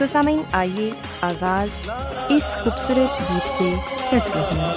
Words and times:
تو 0.00 0.06
سامعین، 0.06 0.42
آئیے 0.52 0.90
آغاز 1.22 1.80
اس 2.28 2.56
خوبصورت 2.62 3.20
گیت 3.20 3.50
سے 3.50 3.74
کرتے 4.10 4.38
ہیں۔ 4.38 4.72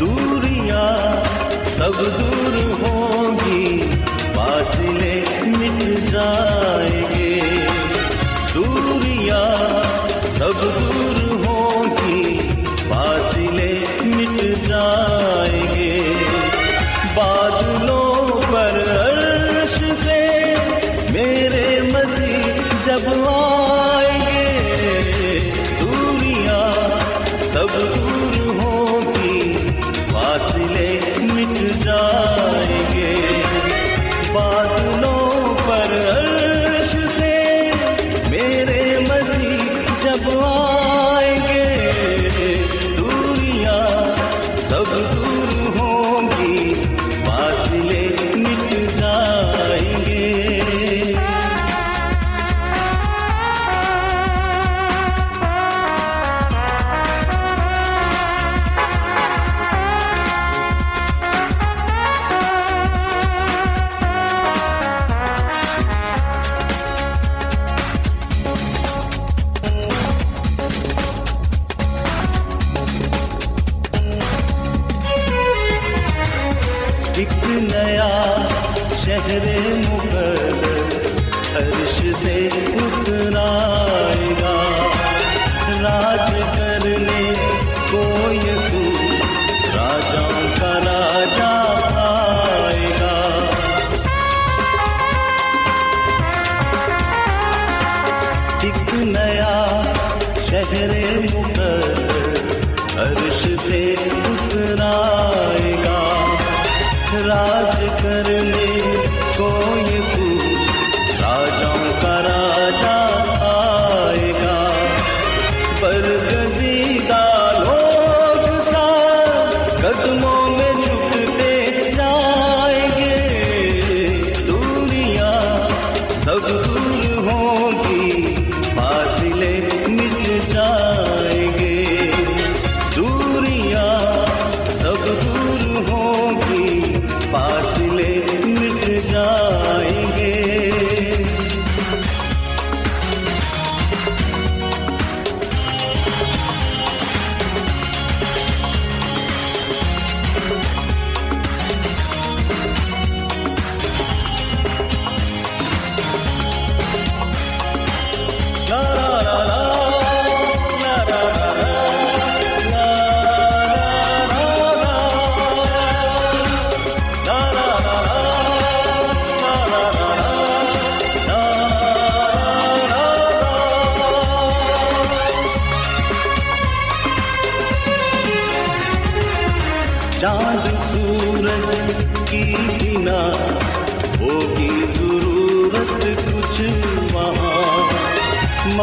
دوریاں 0.00 0.90
سب 1.70 1.98
دور 1.98 2.54
ہوں 2.80 3.38
گی، 3.38 3.82
فاصلے 4.34 5.09
مٹ 5.60 6.10
جائے۔ 6.10 7.02
گی 7.10 7.19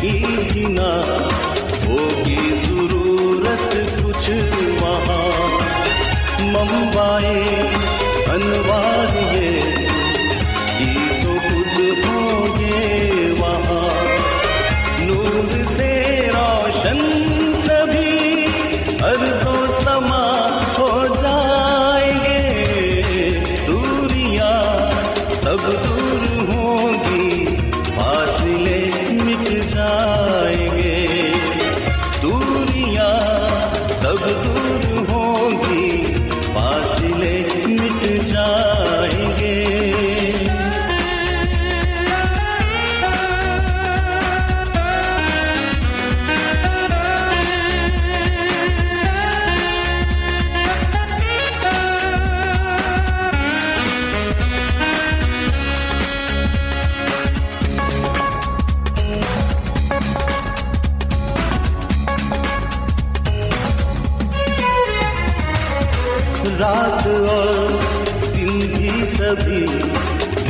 کی 0.00 0.64
ہوگی 1.88 2.50
ضرورت 2.68 3.72
کچھ 3.72 4.30
وہاں۔ 4.80 5.58
ممبائی 6.40 7.63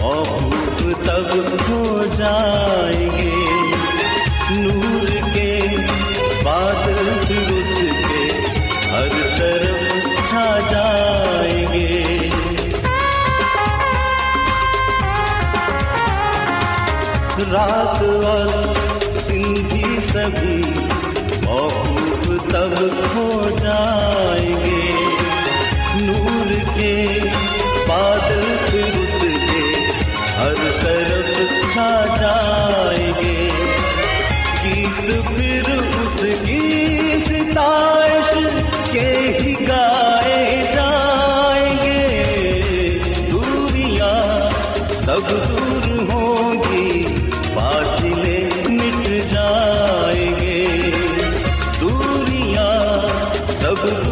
محبوب 0.04 0.92
تب 1.04 1.34
ہو 1.68 2.04
جائیں 2.16 3.10
گے۔ 3.10 3.46
نور 4.50 5.34
کے 5.34 5.60
بادل 6.42 7.24
پھر 7.28 7.52
اس 7.52 7.96
کے 8.08 8.24
ہر 8.90 9.38
طرف 9.38 10.04
چھا 10.28 10.58
جائیں 10.70 11.72
گے۔ 11.72 12.30
رات 17.52 18.02
اور 18.24 18.53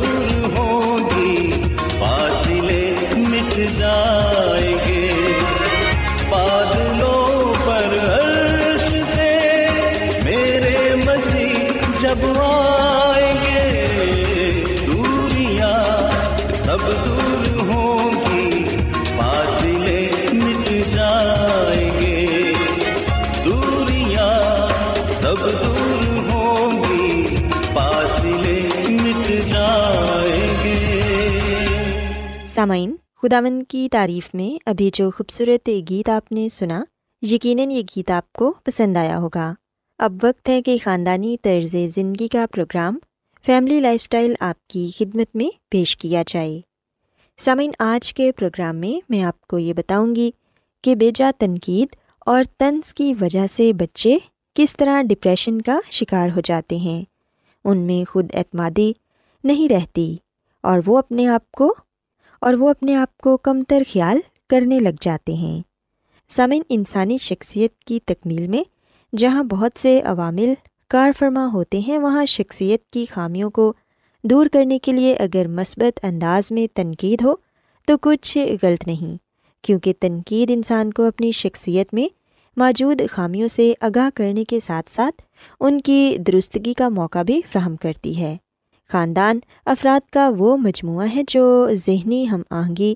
سب 0.02 0.31
سامعین 33.22 33.42
خداوند 33.42 33.62
کی 33.69 33.88
تعریف 33.92 34.34
میں 34.34 34.62
ابھی 34.66 34.90
جو 34.94 35.10
خوبصورت 35.10 35.70
گیت 35.90 36.08
آپ 36.08 36.32
نے 36.32 36.48
سنا، 36.48 36.84
یقیناً 37.22 37.70
یہ 37.70 37.82
گیت 37.96 38.10
آپ 38.10 38.32
کو 38.32 38.54
پسند 38.64 38.96
آیا 38.96 39.19
ہوگا۔ 39.19 39.54
اب 39.98 40.12
وقت 40.22 40.48
ہے 40.48 40.62
کہ 40.62 40.76
خاندانی 40.84 41.36
طرز 41.42 41.76
زندگی 41.94 42.28
کا 42.28 42.46
پروگرام 42.52 42.98
فیملی 43.46 43.80
لائف 43.80 44.02
سٹائل 44.02 44.34
آپ 44.40 44.66
کی 44.66 44.88
خدمت 44.96 45.36
میں 45.36 45.56
پیش 45.69 45.96
کیا 45.96 46.22
جائے۔ 46.26 46.60
سامعین، 47.38 47.70
آج 47.78 48.14
کے 48.14 48.32
پروگرام 48.32 48.76
میں 48.76 49.00
میں 49.08 49.22
آپ 49.22 49.40
کو 49.40 49.58
یہ 49.58 49.72
بتاؤں 49.72 50.14
گی 50.16 50.30
کہ 50.82 50.94
بیجا 50.94 51.30
تنقید 51.38 51.96
اور 52.19 52.42
طنز 52.58 52.94
کی 52.94 53.14
وجہ 53.20 53.46
سے 53.46 53.72
بچے 53.72 54.16
کس 54.54 54.76
طرح 54.76 55.02
ڈپریشن 55.02 55.62
کا 55.62 55.78
شکار 55.90 56.28
ہو 56.36 56.40
جاتے 56.44 56.76
ہیں۔ 56.76 57.04
ان 57.64 57.78
میں 57.78 58.10
خود 58.10 58.26
اعتمادی 58.34 58.92
نہیں 59.44 59.69
رہتی 59.69 60.16
اور 60.62 60.80
وہ 60.86 60.98
اپنے 60.98 61.26
آپ 61.28 61.52
کو 61.52 61.74
اور 62.43 62.55
وہ 62.55 62.69
اپنے 62.69 62.94
آپ 62.94 63.19
کو 63.19 63.37
کم 63.37 63.62
تر 63.62 63.83
خیال 63.93 64.19
کرنے 64.50 64.81
لگ 64.81 64.97
جاتے 65.00 65.33
ہیں۔ 65.33 65.62
سامعین، 66.29 66.62
انسانی 66.69 67.19
شخصیت 67.19 67.79
کی 67.79 67.99
تکمیل 68.06 68.47
میں 68.47 68.62
جہاں 69.17 69.43
بہت 69.43 69.79
سے 69.83 70.00
عوامل 70.05 70.55
کار 70.89 71.11
فرما 71.19 71.49
ہوتے 71.53 71.79
ہیں، 71.79 71.99
وہاں 71.99 72.27
شخصیت 72.27 72.85
کی 72.91 73.06
خامیوں 73.11 73.50
کو 73.50 73.73
دور 74.25 74.47
کرنے 74.47 74.79
کے 74.79 74.93
لیے 74.93 75.15
اگر 75.15 75.49
مثبت 75.49 76.00
انداز 76.03 76.53
میں 76.53 76.67
تنقید 76.77 77.22
ہو 77.25 77.34
تو 77.87 77.96
کچھ 78.01 78.39
غلط 78.63 78.87
نہیں، 78.87 79.17
کیونکہ 79.63 79.93
تنقید 80.01 80.51
انسان 80.51 80.93
کو 80.93 81.05
اپنی 81.05 81.32
شخصیت 81.32 81.94
میں 81.94 82.08
موجود 82.56 83.03
خامیوں 83.11 83.49
سے 83.49 83.72
آگاہ 83.81 84.11
کرنے 84.15 84.44
کے 84.44 84.61
ساتھ 84.61 84.91
ساتھ 84.91 85.22
ان 85.61 85.81
کی 85.81 86.17
درستگی 86.27 86.72
کا 86.72 86.89
موقع 86.89 87.22
بھی 87.22 87.41
فراہم 87.53 87.77
کرتی 87.77 88.20
ہے۔ 88.20 88.37
خاندان 88.93 89.39
افراد 89.67 90.11
کا 90.11 90.31
وہ 90.39 90.56
مجموعہ 90.56 91.06
ہے 91.17 91.22
جو 91.29 91.69
ذہنی 91.87 92.29
ہم 92.29 92.43
آہنگی، 92.51 92.94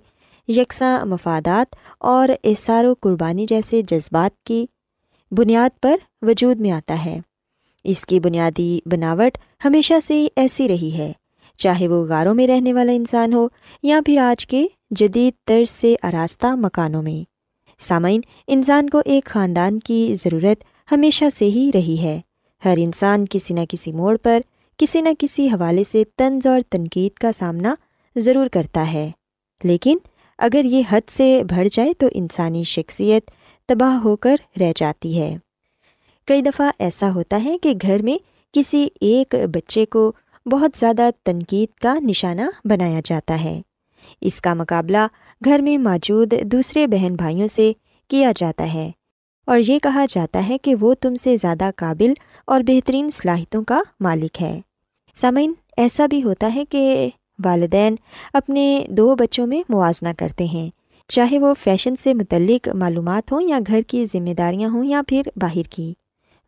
یکساں 0.49 1.05
مفادات 1.07 1.76
اور 1.99 2.29
احسار 2.45 2.85
و 2.85 2.95
قربانی 3.00 3.47
جیسے 3.47 3.83
جذبات 3.83 4.45
کی 4.45 4.67
بنیاد 5.31 5.81
پر 5.83 5.97
وجود 6.23 6.61
میں 6.61 6.71
آتا 6.71 7.05
ہے۔ 7.05 7.21
اس 7.85 8.05
کی 8.07 8.21
بنیادی 8.21 8.79
بناوٹ 8.87 9.38
ہمیشہ 9.65 9.95
سے 10.07 10.26
ایسی 10.37 10.69
رہی 10.69 10.93
ہے، 10.99 11.12
چاہے 11.57 11.88
وہ 11.88 12.05
غاروں 12.05 12.35
میں 12.35 12.47
رہنے 12.47 12.73
والا 12.73 12.93
انسان 12.93 13.33
ہو 13.33 13.49
یا 13.83 14.00
پھر 14.07 14.19
آج 14.19 14.47
کے 14.47 14.67
جدید 14.91 15.35
طرز 15.47 15.71
سے 15.71 15.95
آراستہ 16.03 16.47
مکانوں 16.47 17.03
میں۔ 17.03 17.25
سامعین، 17.81 18.21
انسان 18.49 18.91
کو 18.91 19.03
ایک 19.05 19.25
خاندان 19.25 19.79
کی 19.79 20.15
ضرورت 20.25 20.65
ہمیشہ 20.93 21.25
سے 21.38 21.45
ہی 21.45 21.71
رہی 21.75 21.99
ہے۔ 21.99 22.21
ہر 22.65 22.75
انسان 22.79 23.25
کسی 23.31 23.55
نہ 23.55 23.61
کسی 23.69 23.93
موڑ 23.93 24.17
پر 24.23 24.41
کسی 24.78 25.00
نہ 25.00 25.09
کسی 25.18 25.49
حوالے 25.49 25.85
سے 25.85 26.04
طنز 26.16 26.47
اور 26.47 26.61
تنقید 26.71 27.18
کا 27.18 27.33
سامنا 27.33 27.75
ضرور 28.16 28.47
کرتا 28.47 28.92
ہے۔ 28.92 29.11
لیکن 29.64 29.99
اگر 30.38 30.64
یہ 30.64 30.83
حد 30.90 31.11
سے 31.11 31.42
بڑھ 31.50 31.68
جائے 31.73 31.95
تو 31.95 32.06
انسانی 32.12 32.64
شخصیت 32.64 33.30
تباہ 33.68 33.97
ہو 33.97 34.16
کر 34.16 34.37
رہ 34.61 34.73
جاتی 34.76 35.21
ہے۔ 35.21 35.37
کئی 36.26 36.42
دفعہ 36.42 36.71
ایسا 36.78 37.14
ہوتا 37.14 37.45
ہے 37.45 37.59
کہ 37.59 37.75
گھر 37.83 38.02
میں 38.02 38.16
کسی 38.52 38.88
ایک 39.00 39.35
بچے 39.52 39.87
کو 39.87 40.12
بہت 40.47 40.71
زیادہ 40.76 41.11
تنقید 41.25 41.78
کا 41.78 41.99
نشانہ 41.99 42.42
بنایا 42.64 43.00
جاتا 43.04 43.45
ہے۔ 43.45 43.61
اس 44.21 44.40
کا 44.40 44.54
مقابلہ 44.54 45.06
گھر 45.45 45.59
میں 45.59 45.78
موجود 45.78 46.35
دوسرے 46.42 46.87
بہن 46.87 47.14
بھائیوں 47.14 47.47
سے 47.47 47.73
کیا 48.09 48.33
جاتا 48.37 48.75
ہے۔ 48.75 48.90
اور 49.47 49.59
یہ 49.66 49.78
کہا 49.78 50.04
جاتا 50.09 50.49
ہے 50.49 50.59
کہ 50.59 50.75
وہ 50.75 50.95
تم 50.95 51.16
سے 51.16 51.37
زیادہ 51.37 51.71
قابل 51.76 52.12
اور 52.47 52.61
بہترین 52.61 53.11
صلاحیتوں 53.11 53.64
کا 53.64 53.83
مالک 54.00 54.42
ہے۔ 54.42 54.61
سامعین، 55.16 55.52
ایسا 55.76 56.06
بھی 56.06 56.23
ہوتا 56.23 56.54
ہے 56.54 56.64
کہ 56.64 57.11
والدین 57.44 57.94
اپنے 58.32 58.85
دو 58.88 59.14
بچوں 59.14 59.46
میں 59.46 59.62
موازنہ 59.68 60.08
کرتے 60.18 60.44
ہیں۔ 60.44 60.70
چاہے 61.08 61.38
وہ 61.38 61.54
فیشن 61.64 61.96
سے 61.96 62.14
متعلق 62.14 62.68
معلومات 62.68 63.32
ہوں 63.32 63.42
یا 63.42 63.58
گھر 63.66 63.80
کی 63.87 64.04
ذمہ 64.06 64.35
داریاں 64.35 64.70
ہوں 64.70 64.85
یا 64.85 65.02
پھر 65.08 65.23
باہر 65.37 65.62
کی۔ 65.70 65.94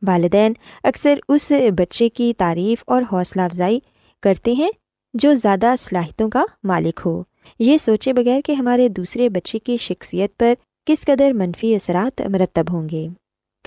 والدین 0.06 0.52
اکثر 0.84 1.18
اس 1.28 1.52
بچے 1.76 2.08
کی 2.08 2.32
تعریف 2.38 2.84
اور 2.87 3.02
حوصلہ 3.12 3.42
افزائی 3.42 3.80
کرتے 4.22 4.52
ہیں 4.52 4.70
جو 5.14 5.34
زیادہ 5.34 5.75
صلاحیتوں 5.78 6.30
کا 6.30 6.44
مالک 6.64 7.00
ہو۔ 7.06 7.22
یہ 7.58 7.76
سوچے 7.76 8.12
بغیر 8.12 8.40
کہ 8.44 8.52
ہمارے 8.52 8.88
دوسرے 8.88 9.28
بچے 9.28 9.58
کی 9.58 9.76
شخصیت 9.76 10.37
پر 10.37 10.54
کس 10.87 11.04
قدر 11.04 11.32
منفی 11.32 11.75
اثرات 11.75 12.20
مرتب 12.20 12.64
ہوں 12.72 12.88
گے۔ 12.88 13.08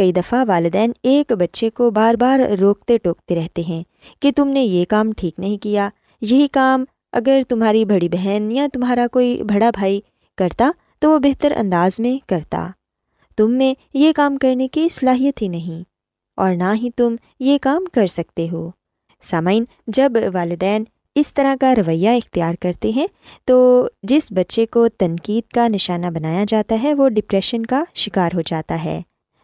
کئی 0.02 0.12
دفعہ 0.12 0.44
والدین 0.48 0.92
ایک 1.04 1.32
بچے 1.32 1.70
کو 1.70 1.90
بار 1.92 2.16
بار 2.16 2.40
روکتے 2.60 2.98
ٹوکتے 2.98 3.36
رہتے 3.36 3.62
ہیں 3.62 3.84
کہ 4.22 4.32
تم 4.36 4.48
نے 4.48 4.64
یہ 4.64 4.86
کام 4.90 5.12
ٹھیک 5.18 5.40
نہیں 5.40 5.58
کیا، 5.58 5.90
یہی 6.22 6.48
کام 6.52 6.86
اگر 7.14 7.42
تمہاری 7.50 7.84
بڑی 7.86 8.10
بہن 8.10 8.52
یا 8.52 8.68
تمہارا 8.74 9.06
کوئی 9.12 9.42
بڑا 9.44 9.70
بھائی 9.74 10.00
کرتا 10.38 10.72
تو 11.00 11.10
وہ 11.12 11.20
بہتر 11.20 11.54
انداز 11.58 12.00
میں 12.00 12.18
کرتا۔ 12.30 12.68
تم 13.38 13.52
میں 13.52 13.74
یہ 13.94 14.12
کام 14.16 14.38
کرنے 14.38 14.68
کی 14.68 14.88
صلاحیت 14.92 15.42
ہی 15.42 15.48
نہیں، 15.48 15.84
اور 16.38 16.56
نہ 16.56 16.74
ہی 16.76 16.90
تم 16.96 17.16
یہ 17.40 17.58
کام 17.62 17.86
کر 17.94 18.08
سکتے 18.08 18.48
ہو۔ 18.52 18.70
سامعین، 19.24 19.66
جب 19.88 20.18
والدین 20.34 20.84
اس 21.16 21.34
طرح 21.34 21.56
کا 21.62 21.74
رویہ 21.76 22.10
اختیار 22.10 22.56
کرتے 22.62 22.90
ہیں 22.90 23.08
تو 23.46 23.88
جس 24.04 24.32
بچے 24.32 24.66
کو 24.66 24.88
تنقید 24.90 25.52
کا 25.54 25.68
نشانہ 25.68 26.10
بنایا 26.14 26.44
جاتا 26.48 26.82
ہے، 26.84 26.94
وہ 26.94 27.10
ڈپریشن 27.10 27.66
کا 27.66 27.84
شکار 27.96 28.36
ہو 28.36 28.42
جاتا 28.42 28.84
ہے۔ 28.84 29.02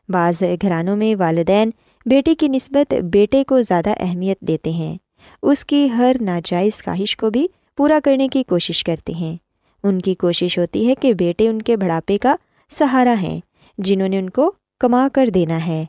بعض 0.10 0.44
گھرانوں 0.62 0.98
میں 0.98 1.16
والدین 1.20 1.70
بیٹے 2.06 2.36
کی 2.36 2.48
نسبت 2.48 2.94
بیٹے 2.94 3.44
کو 3.44 3.62
زیادہ 3.62 3.90
اہمیت 4.00 4.40
دیتے 4.40 4.70
ہیں۔ 4.70 4.98
اس 5.42 5.66
کی 5.66 5.90
ہر 5.90 6.16
ناجائز 6.22 6.84
خواہش 6.84 7.18
کو 7.18 7.30
بھی 7.30 7.48
پورا 7.78 8.00
کرنے 8.04 8.28
کی 8.28 8.44
کوشش 8.44 8.84
کرتے 8.84 9.14
ہیں۔ 9.14 9.38
ان 9.84 10.02
کی 10.02 10.14
کوشش 10.14 10.60
ہوتی 10.60 10.88
ہے 10.88 10.96
کہ 10.96 11.14
بیٹے 11.14 11.48
ان 11.48 11.62
کے 11.62 11.78
بڑھاپے 11.78 12.18
کا 12.18 12.36
سہارا 12.72 13.16
ہیں، 13.22 13.40
جنہوں 13.78 14.08
نے 14.08 14.20
ان 14.20 14.30
کو 14.30 14.52
کما 14.80 15.08
کر 15.14 15.30
دینا 15.30 15.66
ہے۔ 15.66 15.86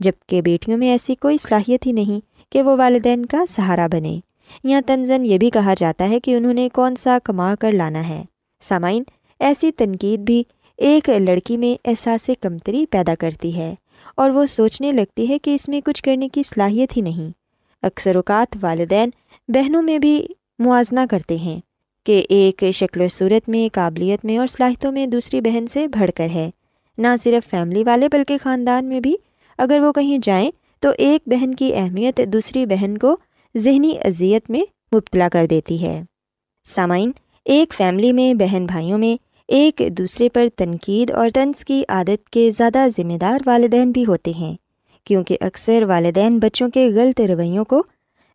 جبکہ 0.00 0.42
بیٹیوں 0.42 0.78
میں 0.78 0.90
ایسی 0.90 1.14
کوئی 1.14 1.36
صلاحیت 1.38 1.86
ہی 1.86 1.92
نہیں 1.92 2.26
کہ 2.52 2.62
وہ 2.62 2.76
والدین 2.78 3.26
کا 3.26 3.44
سہارا 3.48 3.86
بنے 3.86 4.20
یا 4.64 4.80
تنزن 4.86 5.26
یہ 5.26 5.38
بھی 5.38 5.50
کہا 5.50 5.74
جاتا 5.74 6.08
ہے 6.08 6.20
کہ 6.20 6.36
انہوں 6.36 6.54
نے 6.54 6.68
کون 6.72 6.96
سا 6.96 7.18
کما 7.24 7.54
کر 7.60 7.72
لانا 7.72 8.08
ہے۔ 8.08 8.24
سامعین، 8.60 9.02
ایسی 9.40 9.72
تنقید 9.72 10.20
بھی 10.20 10.42
ایک 10.78 11.10
لڑکی 11.10 11.56
میں 11.56 11.88
احساس 11.88 12.30
کمتری 12.40 12.86
پیدا 12.86 13.14
کرتی 13.14 13.56
ہے 13.56 13.74
اور 14.14 14.30
وہ 14.30 14.46
سوچنے 14.46 14.92
لگتی 14.92 15.28
ہے 15.28 15.38
کہ 15.38 15.54
اس 15.54 15.68
میں 15.68 15.80
کچھ 15.84 16.02
کرنے 16.02 16.28
کی 16.28 16.42
صلاحیت 16.42 16.96
ہی 16.96 17.02
نہیں۔ 17.02 17.32
اکثر 17.82 18.16
اوقات 18.16 18.56
والدین 18.62 19.10
بہنوں 19.48 19.82
میں 19.82 19.98
بھی 19.98 20.26
موازنہ 20.58 21.00
کرتے 21.10 21.36
ہیں 21.36 21.60
کہ 22.04 22.24
ایک 22.28 22.64
شکل 22.74 23.00
و 23.00 23.08
صورت 23.08 23.48
میں، 23.48 23.74
قابلیت 23.74 24.24
میں 24.24 24.38
اور 24.38 24.46
صلاحیتوں 24.46 24.92
میں 24.92 25.06
دوسری 25.06 25.40
بہن 25.40 25.66
سے 25.66 25.88
بڑھ 25.88 26.10
کر 26.16 26.28
ہے۔ 26.34 26.50
نہ 26.98 27.06
صرف 27.24 27.50
فیملی 27.50 27.84
والے 27.84 28.08
بلکہ 28.08 28.36
خاندان 28.42 28.84
میں 28.84 29.00
بھی۔ 29.00 29.16
اگر 29.58 29.80
وہ 29.80 29.92
کہیں 29.92 30.18
جائیں 30.22 30.50
تو 30.80 30.88
ایک 30.98 31.22
بہن 31.26 31.54
کی 31.54 31.74
اہمیت 31.74 32.20
دوسری 32.26 32.66
بہن 32.66 32.98
کو 32.98 33.16
ذہنی 33.56 33.94
اذیت 34.04 34.50
میں 34.50 34.62
مبتلا 34.94 35.28
کر 35.28 35.46
دیتی 35.46 35.82
ہے۔ 35.82 36.02
سامعین، 36.64 37.10
ایک 37.44 37.74
فیملی 37.74 38.12
میں 38.12 38.34
بہن 38.34 38.66
بھائیوں 38.66 38.98
میں 38.98 39.27
ایک 39.48 39.82
دوسرے 39.98 40.28
پر 40.28 40.46
تنقید 40.56 41.10
اور 41.10 41.28
طنز 41.34 41.64
کی 41.64 41.82
عادت 41.88 42.30
کے 42.30 42.50
زیادہ 42.50 42.86
ذمہ 42.96 43.16
دار 43.18 43.38
والدین 43.46 43.90
بھی 43.90 44.04
ہوتے 44.04 44.30
ہیں، 44.30 44.56
کیونکہ 45.04 45.36
اکثر 45.40 45.82
والدین 45.82 46.38
بچوں 46.38 46.70
کے 46.70 46.88
غلط 46.94 47.20
رویوں 47.20 47.64
کو 47.64 47.82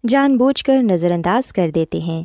جان 0.03 0.38
بوجھ 0.38 0.63
کر 0.63 0.84
نظر 0.84 1.12
انداز 1.12 1.53
کر 1.53 1.70
دیتے 1.75 2.00
ہیں، 2.00 2.24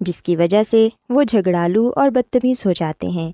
جس 0.00 0.22
کی 0.22 0.36
وجہ 0.36 0.62
سے 0.62 0.88
وہ 1.08 1.22
جھگڑالو 1.22 1.90
اور 1.96 2.10
بدتمیز 2.10 2.66
ہو 2.66 2.72
جاتے 2.72 3.08
ہیں 3.08 3.32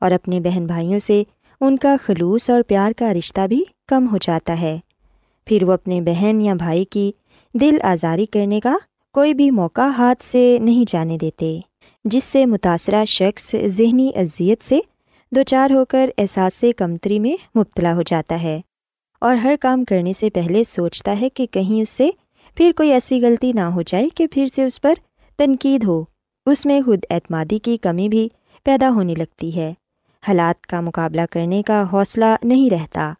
اور 0.00 0.10
اپنے 0.10 0.40
بہن 0.40 0.66
بھائیوں 0.66 0.98
سے 0.98 1.22
ان 1.60 1.78
کا 1.78 1.96
خلوص 2.04 2.50
اور 2.50 2.62
پیار 2.62 2.92
کا 2.92 3.14
رشتہ 3.14 3.46
بھی 3.46 3.64
کم 3.88 4.06
ہو 4.12 4.16
جاتا 4.16 4.60
ہے۔ 4.60 4.78
پھر 5.46 5.64
وہ 5.64 5.72
اپنے 5.72 6.00
بہن 6.00 6.40
یا 6.40 6.54
بھائی 6.54 6.84
کی 6.84 7.12
دل 7.54 7.78
آزاری 7.82 8.26
کرنے 8.26 8.60
کا 8.60 8.76
کوئی 9.14 9.34
بھی 9.34 9.50
موقع 9.50 9.88
ہاتھ 9.96 10.24
سے 10.24 10.58
نہیں 10.62 10.84
جانے 10.88 11.18
دیتے۔ 11.18 11.60
جس 12.04 12.24
سے 12.24 12.46
متاثرہ 12.46 13.04
شخص 13.04 13.54
ذہنی 13.66 14.10
اذیت 14.16 14.64
سے 14.64 14.80
دو 15.32 15.42
چار 15.42 15.70
ہو 15.70 15.84
کر 15.84 16.10
احساس 16.18 16.64
کمتری 16.76 17.18
میں 17.18 17.58
مبتلا 17.58 17.94
ہو 17.94 18.02
جاتا 18.02 18.42
ہے 18.42 18.60
اور 19.20 19.34
ہر 19.34 19.54
کام 19.60 19.84
کرنے 19.84 20.12
سے 20.20 20.30
پہلے 20.30 20.62
سوچتا 20.68 21.20
ہے 21.20 21.28
کہ 21.28 21.46
کہیں 21.46 21.82
اس 21.82 21.88
سے 21.88 22.10
پھر 22.54 22.72
کوئی 22.76 22.92
ایسی 22.92 23.20
غلطی 23.22 23.52
نہ 23.52 23.60
ہو 23.60 23.82
جائے 23.82 24.08
کہ 24.14 24.26
پھر 24.26 24.46
سے 24.54 24.64
اس 24.64 24.80
پر 24.80 24.94
تنقید 25.38 25.84
ہو۔ 25.84 26.04
اس 26.46 26.66
میں 26.66 26.80
خود 26.84 26.98
اعتمادی 27.10 27.58
کی 27.58 27.76
کمی 27.76 28.08
بھی 28.08 28.28
پیدا 28.64 28.90
ہونے 28.90 29.14
لگتی 29.14 29.56
ہے۔ 29.56 29.74
حالات 30.28 30.66
کا 30.66 30.80
مقابلہ 30.80 31.20
کرنے 31.30 31.62
کا 31.62 31.84
حوصلہ 31.92 32.36
نہیں 32.42 32.70
رہتا۔ 32.70 33.12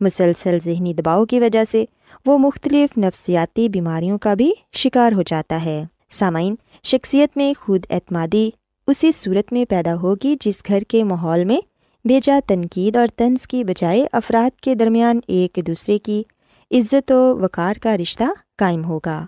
مسلسل 0.00 0.58
ذہنی 0.64 0.94
دباؤ 0.94 1.24
کی 1.24 1.40
وجہ 1.40 1.64
سے 1.70 1.84
وہ 2.26 2.38
مختلف 2.38 2.98
نفسیاتی 2.98 3.68
بیماریوں 3.68 4.18
کا 4.18 4.34
بھی 4.34 4.52
شکار 4.72 5.12
ہو 5.12 5.22
جاتا 5.22 5.64
ہے۔ 5.64 5.84
سامعین، 6.14 6.54
شخصیت 6.82 7.36
میں 7.36 7.54
خود 7.60 7.86
اعتمادی 7.90 8.50
اسی 8.86 9.12
صورت 9.12 9.52
میں 9.52 9.64
پیدا 9.64 9.94
ہوگی 9.94 10.36
جس 10.40 10.62
گھر 10.68 10.80
کے 10.88 11.04
ماحول 11.04 11.44
میں 11.44 11.60
بیجا 12.04 12.40
تنقید 12.46 12.96
اور 12.96 13.06
طنز 13.16 13.46
کی 13.46 13.64
بجائے 13.64 14.06
افراد 14.12 14.60
کے 14.60 14.74
درمیان 14.74 15.20
ایک 15.28 15.58
دوسرے 15.66 15.98
کی 15.98 16.22
عزت 16.70 17.12
و 17.12 17.38
وقار 17.40 17.74
کا 17.82 17.96
رشتہ 17.96 18.24
قائم 18.58 18.84
ہوگا۔ 18.84 19.26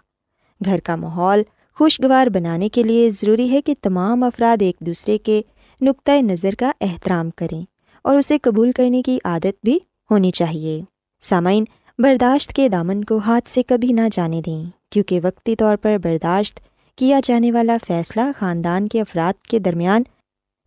گھر 0.64 0.78
کا 0.84 0.96
ماحول 0.96 1.42
خوشگوار 1.74 2.26
بنانے 2.26 2.68
کے 2.68 2.82
لیے 2.82 3.10
ضروری 3.10 3.50
ہے 3.50 3.62
کہ 3.62 3.74
تمام 3.82 4.22
افراد 4.22 4.62
ایک 4.62 4.76
دوسرے 4.80 5.18
کے 5.18 5.42
نقطۂ 5.80 6.22
نظر 6.22 6.54
کا 6.54 6.70
احترام 6.80 7.30
کریں 7.30 7.62
اور 8.02 8.16
اسے 8.16 8.38
قبول 8.38 8.72
کرنے 8.72 9.02
کی 9.02 9.18
عادت 9.24 9.64
بھی 9.64 9.78
ہونی 10.10 10.30
چاہیے۔ 10.30 10.82
سامعین، 11.20 11.64
برداشت 11.98 12.52
کے 12.52 12.68
دامن 12.68 13.04
کو 13.04 13.18
ہاتھ 13.18 13.48
سے 13.48 13.62
کبھی 13.62 13.88
نہ 13.88 14.00
جانے 14.12 14.42
دیں، 14.46 14.64
کیونکہ 14.90 15.20
وقتی 15.22 15.56
طور 15.56 15.76
پر 15.76 15.96
برداشت 16.02 16.60
کیا 16.98 17.20
جانے 17.24 17.52
والا 17.52 17.76
فیصلہ 17.86 18.20
خاندان 18.38 18.88
کے 18.88 19.00
افراد 19.00 19.46
کے 19.46 19.58
درمیان 19.58 20.02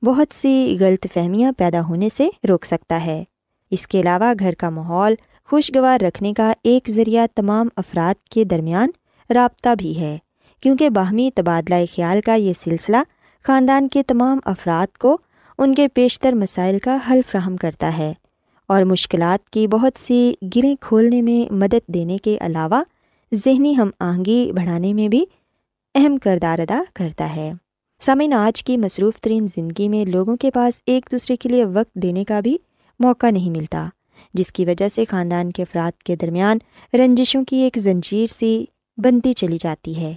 بہت 0.02 0.36
سی 0.36 0.78
غلط 0.80 1.08
فہمیاں 1.14 1.52
پیدا 1.58 1.82
ہونے 1.82 2.10
سے 2.18 2.30
روک 2.50 2.66
سکتا 2.66 3.06
ہے۔ 3.06 3.24
اس 3.72 3.88
کے 3.88 4.02
علاوہ 4.02 4.34
گھر 4.40 4.54
کا 4.54 4.70
ماحول 4.70 5.16
خوشگوار 5.44 6.04
رکھنے 6.04 6.34
کا 6.34 6.54
ایک 6.64 6.90
ذریعہ 6.90 7.26
تمام 7.36 7.68
افراد 7.76 8.28
کے 8.30 8.44
درمیان 8.44 8.90
رابطہ 9.30 9.70
بھی 9.78 10.00
ہے، 10.00 10.18
کیونکہ 10.62 10.90
باہمی 10.90 11.30
تبادلہ 11.36 11.76
خیال 11.96 12.22
کا 12.22 12.34
یہ 12.34 12.54
سلسلہ 12.64 12.98
خاندان 13.44 13.88
کے 13.88 14.04
تمام 14.04 14.40
افراد 14.46 14.98
کو 14.98 15.18
ان 15.58 15.76
کے 15.76 15.88
بیشتر 15.96 16.34
مسائل 16.34 16.80
کا 16.80 16.98
حل 17.10 17.22
فراہم 17.32 17.58
کرتا 17.58 17.98
ہے 17.98 18.14
اور 18.68 18.84
مشکلات 18.84 19.50
کی 19.50 19.68
بہت 19.68 20.00
سی 20.00 20.34
گریں 20.56 20.76
کھولنے 20.82 21.22
میں 21.22 21.54
مدد 21.54 21.88
دینے 21.88 22.18
کے 22.18 22.38
علاوہ 22.42 22.84
ذہنی 23.34 23.78
ہم 23.78 23.90
آہنگی 24.00 24.52
بڑھانے 24.52 24.94
میں 24.94 25.08
بھی 25.08 25.26
اہم 25.96 26.18
کردار 26.18 26.60
ادا 26.60 26.82
کرتا 26.94 27.36
ہے۔ 27.36 27.52
سمعین 28.00 28.34
آج 28.34 28.64
کی 28.64 28.78
مصروف 28.78 29.20
ترین 29.22 29.48
زندگی 29.56 29.90
میں 29.90 30.06
لوگوں 30.06 30.36
کے 30.36 30.52
پاس 30.52 30.82
ایک 30.86 31.10
دوسرے 31.12 31.36
کے 31.36 31.50
لیے 31.50 31.66
وقت 31.66 31.94
دینے 31.94 32.24
کا 32.24 32.40
بھی 32.40 32.58
موقع 33.00 33.30
نہیں 33.30 33.50
ملتا، 33.50 33.90
جس 34.34 34.52
کی 34.52 34.66
وجہ 34.66 34.88
سے 34.96 35.04
خاندان 35.10 35.52
کے 35.52 35.62
افراد 35.62 36.04
کے 36.04 36.16
درمیان 36.16 36.58
رنجشوں 36.94 37.44
کی 37.44 37.56
ایک 37.56 37.78
زنجیر 37.78 38.26
سی 38.28 38.66
بنتی 38.98 39.34
چلی 39.34 39.58
جاتی 39.60 40.02
ہے۔ 40.02 40.16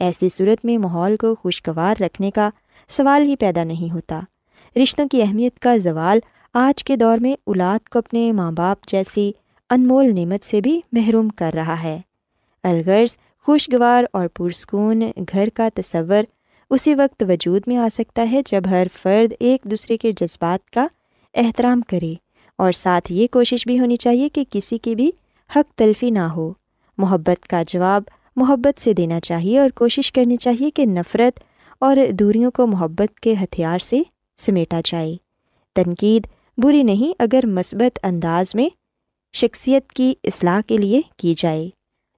ایسی 0.00 0.28
صورت 0.28 0.64
میں 0.64 0.78
ماحول 0.78 1.16
کو 1.16 1.34
خوشگوار 1.34 2.02
رکھنے 2.02 2.30
کا 2.30 2.50
سوال 2.88 3.22
ہی 3.22 3.36
پیدا 3.36 3.64
نہیں 3.64 3.94
ہوتا۔ 3.94 4.20
رشتوں 4.76 5.08
کی 5.08 5.22
اہمیت 5.22 5.58
کا 5.58 5.76
زوال 5.76 6.18
آج 6.54 6.84
کے 6.84 6.96
دور 6.96 7.18
میں 7.18 7.34
اولاد 7.44 7.88
کو 7.88 7.98
اپنے 7.98 8.32
ماں 8.32 8.52
باپ 8.52 8.88
جیسی 8.88 9.32
انمول 9.70 10.14
نعمت 10.14 10.46
سے 10.46 10.60
بھی 10.60 10.80
محروم 10.92 11.28
کر 11.28 11.50
رہا 11.54 11.82
ہے۔ 11.82 12.00
الغرض 12.62 13.16
خوشگوار 13.42 14.04
اور 14.12 14.26
پرسکون 14.26 15.02
گھر 15.32 15.48
کا 15.54 15.68
تصور 15.74 16.24
اسی 16.70 16.94
وقت 16.94 17.24
وجود 17.28 17.62
میں 17.66 17.76
آ 17.76 17.88
سکتا 17.92 18.26
ہے 18.32 18.40
جب 18.46 18.62
ہر 18.70 18.86
فرد 19.02 19.32
ایک 19.40 19.64
دوسرے 19.64 19.96
کے 19.96 20.12
جذبات 20.12 20.70
کا 20.70 20.86
احترام 21.34 21.80
کرے 21.80 22.14
اور 22.58 22.72
ساتھ 22.72 23.12
یہ 23.12 23.26
کوشش 23.32 23.66
بھی 23.66 23.80
ہونی 23.80 23.96
چاہیے 23.96 24.28
کہ 24.28 24.44
کسی 24.50 24.78
کی 24.78 24.94
بھی 24.94 25.10
حق 25.56 25.78
تلفی 25.78 26.10
نہ 26.10 26.18
ہو۔ 26.18 26.52
محبت 26.98 27.46
کا 27.46 27.62
جواب 27.68 28.02
محبت 28.36 28.80
سے 28.80 28.92
دینا 28.92 29.20
چاہیے 29.20 29.58
اور 29.58 29.70
کوشش 29.70 30.12
کرنی 30.12 30.36
چاہیے 30.36 30.70
کہ 30.70 30.86
نفرت 30.86 31.40
اور 31.78 31.96
دوریوں 32.12 32.50
کو 32.50 32.66
محبت 32.66 33.20
کے 33.20 33.34
ہتھیار 33.42 33.78
سے 33.78 34.02
سمیٹا 34.38 34.80
جائے۔ 34.84 35.16
تنقید 35.74 36.26
بری 36.58 36.82
نہیں 36.82 37.14
اگر 37.18 37.40
مثبت 37.44 37.98
انداز 38.02 38.54
میں 38.54 38.68
شخصیت 39.32 39.92
کی 39.92 40.14
اصلاح 40.24 40.60
کے 40.66 40.76
لیے 40.76 41.00
کی 41.16 41.34
جائے۔ 41.36 41.70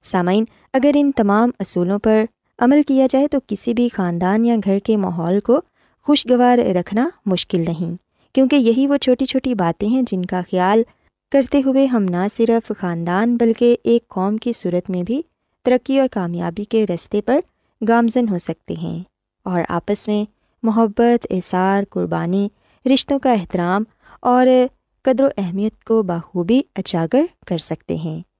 سامعین 0.03 0.45
اگر 0.73 0.91
ان 0.95 1.11
تمام 1.15 1.51
اصولوں 1.59 1.99
پر 1.99 2.23
عمل 2.59 2.81
کیا 2.81 3.07
جائے 3.09 3.27
تو 3.27 3.37
کسی 3.47 3.73
بھی 3.73 3.89
خاندان 3.89 4.45
یا 4.45 4.55
گھر 4.63 4.79
کے 4.79 4.97
ماحول 4.97 5.39
کو 5.39 5.61
خوشگوار 6.01 6.57
رکھنا 6.57 7.09
مشکل 7.25 7.59
نہیں، 7.59 7.95
کیونکہ 8.35 8.55
یہی 8.55 8.87
وہ 8.87 8.97
چھوٹی 8.97 9.25
چھوٹی 9.25 9.53
باتیں 9.53 9.87
ہیں 9.87 10.01
جن 10.11 10.25
کا 10.25 10.41
خیال 10.51 10.83
کرتے 11.31 11.61
ہوئے 11.65 11.85
ہم 11.85 12.03
نہ 12.03 12.27
صرف 12.37 12.71
خاندان 12.79 13.37
بلکہ 13.37 13.77
ایک 13.83 14.07
قوم 14.07 14.37
کی 14.37 14.53
صورت 14.53 14.89
میں 14.89 15.03
بھی 15.03 15.21
ترقی 15.65 15.99
اور 15.99 16.07
کامیابی 16.11 16.63
کے 16.63 16.85
رستے 16.93 17.21
پر 17.21 17.39
گامزن 17.87 18.29
ہو 18.29 18.37
سکتے 18.37 18.73
ہیں۔ 18.73 19.03
اور 19.45 19.61
آپس 19.69 20.07
میں 20.07 20.25
محبت، 20.63 21.27
احسار، 21.29 21.83
قربانی، 21.89 22.49
رشتوں 22.93 23.19
کا 23.19 23.31
احترام 23.31 23.83
اور 24.19 24.47
قدر 25.01 25.23
و 25.23 25.27
اہمیت 25.37 25.83
کو 25.83 26.03
بخوبی 26.03 26.61
اجاگر 26.75 27.25
کر 27.47 27.57
سکتے 27.57 27.95
ہیں۔ 27.95 28.32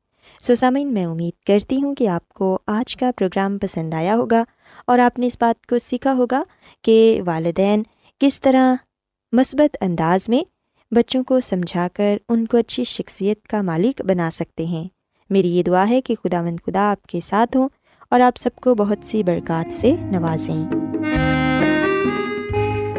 سوسامین 0.43 0.93
میں 0.93 1.05
امید 1.05 1.45
کرتی 1.45 1.83
ہوں 1.83 1.95
کہ 1.95 2.07
آپ 2.07 2.29
کو 2.29 2.59
آج 2.67 2.95
کا 2.95 3.11
پروگرام 3.17 3.57
پسند 3.57 3.93
آیا 3.93 4.15
ہوگا 4.15 4.43
اور 4.87 4.99
آپ 4.99 5.19
نے 5.19 5.27
اس 5.27 5.37
بات 5.41 5.65
کو 5.65 5.79
سیکھا 5.79 6.13
ہوگا 6.13 6.43
کہ 6.83 7.21
والدین 7.25 7.83
کس 8.19 8.41
طرح 8.41 8.75
مثبت 9.31 9.77
انداز 9.81 10.29
میں 10.29 10.43
بچوں 10.93 11.23
کو 11.23 11.39
سمجھا 11.39 11.87
کر 11.93 12.17
ان 12.29 12.45
کو 12.45 12.57
اچھی 12.57 12.83
شخصیت 12.83 13.47
کا 13.47 13.61
مالک 13.61 14.01
بنا 14.01 14.29
سکتے 14.31 14.65
ہیں۔ 14.65 14.87
میری 15.29 15.55
یہ 15.55 15.63
دعا 15.63 15.89
ہے 15.89 16.01
کہ 16.01 16.15
خدا 16.23 16.41
مند 16.41 16.57
خدا 16.65 16.91
آپ 16.91 17.03
کے 17.03 17.19
ساتھ 17.23 17.57
ہوں 17.57 17.69
اور 18.09 18.19
آپ 18.19 18.37
سب 18.37 18.49
کو 18.55 18.75
بہت 18.75 18.97
سی 19.03 19.23
برکات 19.23 19.73
سے 19.73 19.95
نوازیں۔ 19.99 20.69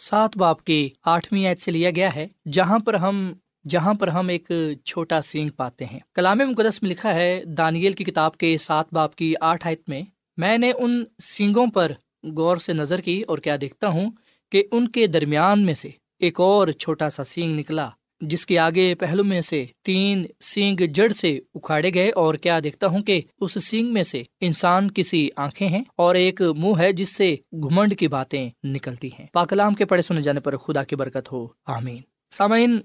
سات 0.00 0.36
باپ 0.36 0.64
کے 0.64 0.88
آٹھویں 1.04 1.46
عید 1.46 1.58
سے 1.58 1.70
لیا 1.70 1.90
گیا 1.96 2.14
ہے، 2.14 2.26
جہاں 2.52 2.78
پر 2.78 2.94
ہم، 2.94 3.32
جہاں 3.68 3.94
پر 3.94 4.08
ہم 4.08 4.28
ایک 4.28 4.50
چھوٹا 4.84 5.20
سینگ 5.20 5.50
پاتے 5.50 5.84
ہیں۔ 5.84 5.98
کلام 6.14 6.38
مقدس 6.38 6.82
میں 6.82 6.90
لکھا 6.90 7.14
ہے، 7.14 7.42
دانیل 7.44 7.92
کی 7.92 8.04
کتاب 8.04 8.36
کے 8.36 8.58
سات 8.58 8.86
باپ 8.92 9.14
کی 9.14 9.34
آٹھ 9.40 9.66
آیت 9.66 9.88
میں 9.88 10.02
میں 10.36 10.58
نے 10.58 10.72
ان 10.78 11.04
سینگوں 11.18 11.66
پر 11.66 11.92
غور 12.36 12.56
سے 12.56 12.72
نظر 12.72 13.00
کی 13.00 13.22
اور 13.22 13.38
کیا 13.38 13.56
دیکھتا 13.60 13.88
ہوں 13.88 14.10
کہ 14.52 14.64
ان 14.70 14.88
کے 14.88 15.06
درمیان 15.06 15.66
میں 15.66 15.74
سے 15.74 15.90
ایک 16.18 16.40
اور 16.40 16.68
چھوٹا 16.68 17.08
سا 17.08 17.24
سینگ 17.24 17.58
نکلا۔ 17.58 17.88
جس 18.20 18.46
کے 18.46 18.58
آگے 18.58 18.94
پہلو 18.94 19.24
میں 19.24 19.40
سے 19.40 19.66
تین 19.82 20.24
سینگ 20.40 20.76
جڑ 20.94 21.08
سے 21.08 21.38
اکھاڑے 21.54 21.94
گئے 21.94 22.10
اور 22.10 22.34
کیا 22.34 22.60
دیکھتا 22.64 22.86
ہوں 22.86 23.00
کہ 23.00 23.20
اس 23.40 23.64
سینگ 23.64 23.92
میں 23.92 24.02
سے 24.02 24.22
انسان 24.40 24.90
کسی 24.90 25.28
آنکھیں 25.36 25.68
ہیں 25.68 25.84
اور 25.96 26.14
ایک 26.14 26.42
منہ 26.42 26.78
ہے 26.78 26.92
جس 26.92 27.16
سے 27.16 27.36
گھمنڈ 27.52 27.98
کی 27.98 28.08
باتیں 28.08 28.50
نکلتی 28.64 29.08
ہیں۔ 29.18 29.26
پاکلام 29.32 29.74
کے 29.74 29.84
پڑھے 29.84 30.02
سنے 30.02 30.20
جانے 30.20 30.40
پر 30.40 30.56
خدا 30.56 30.84
کی 30.84 30.96
برکت 30.96 31.32
ہو۔ 31.32 31.46
آمین۔ 31.66 31.98
سامعین، 32.30 32.78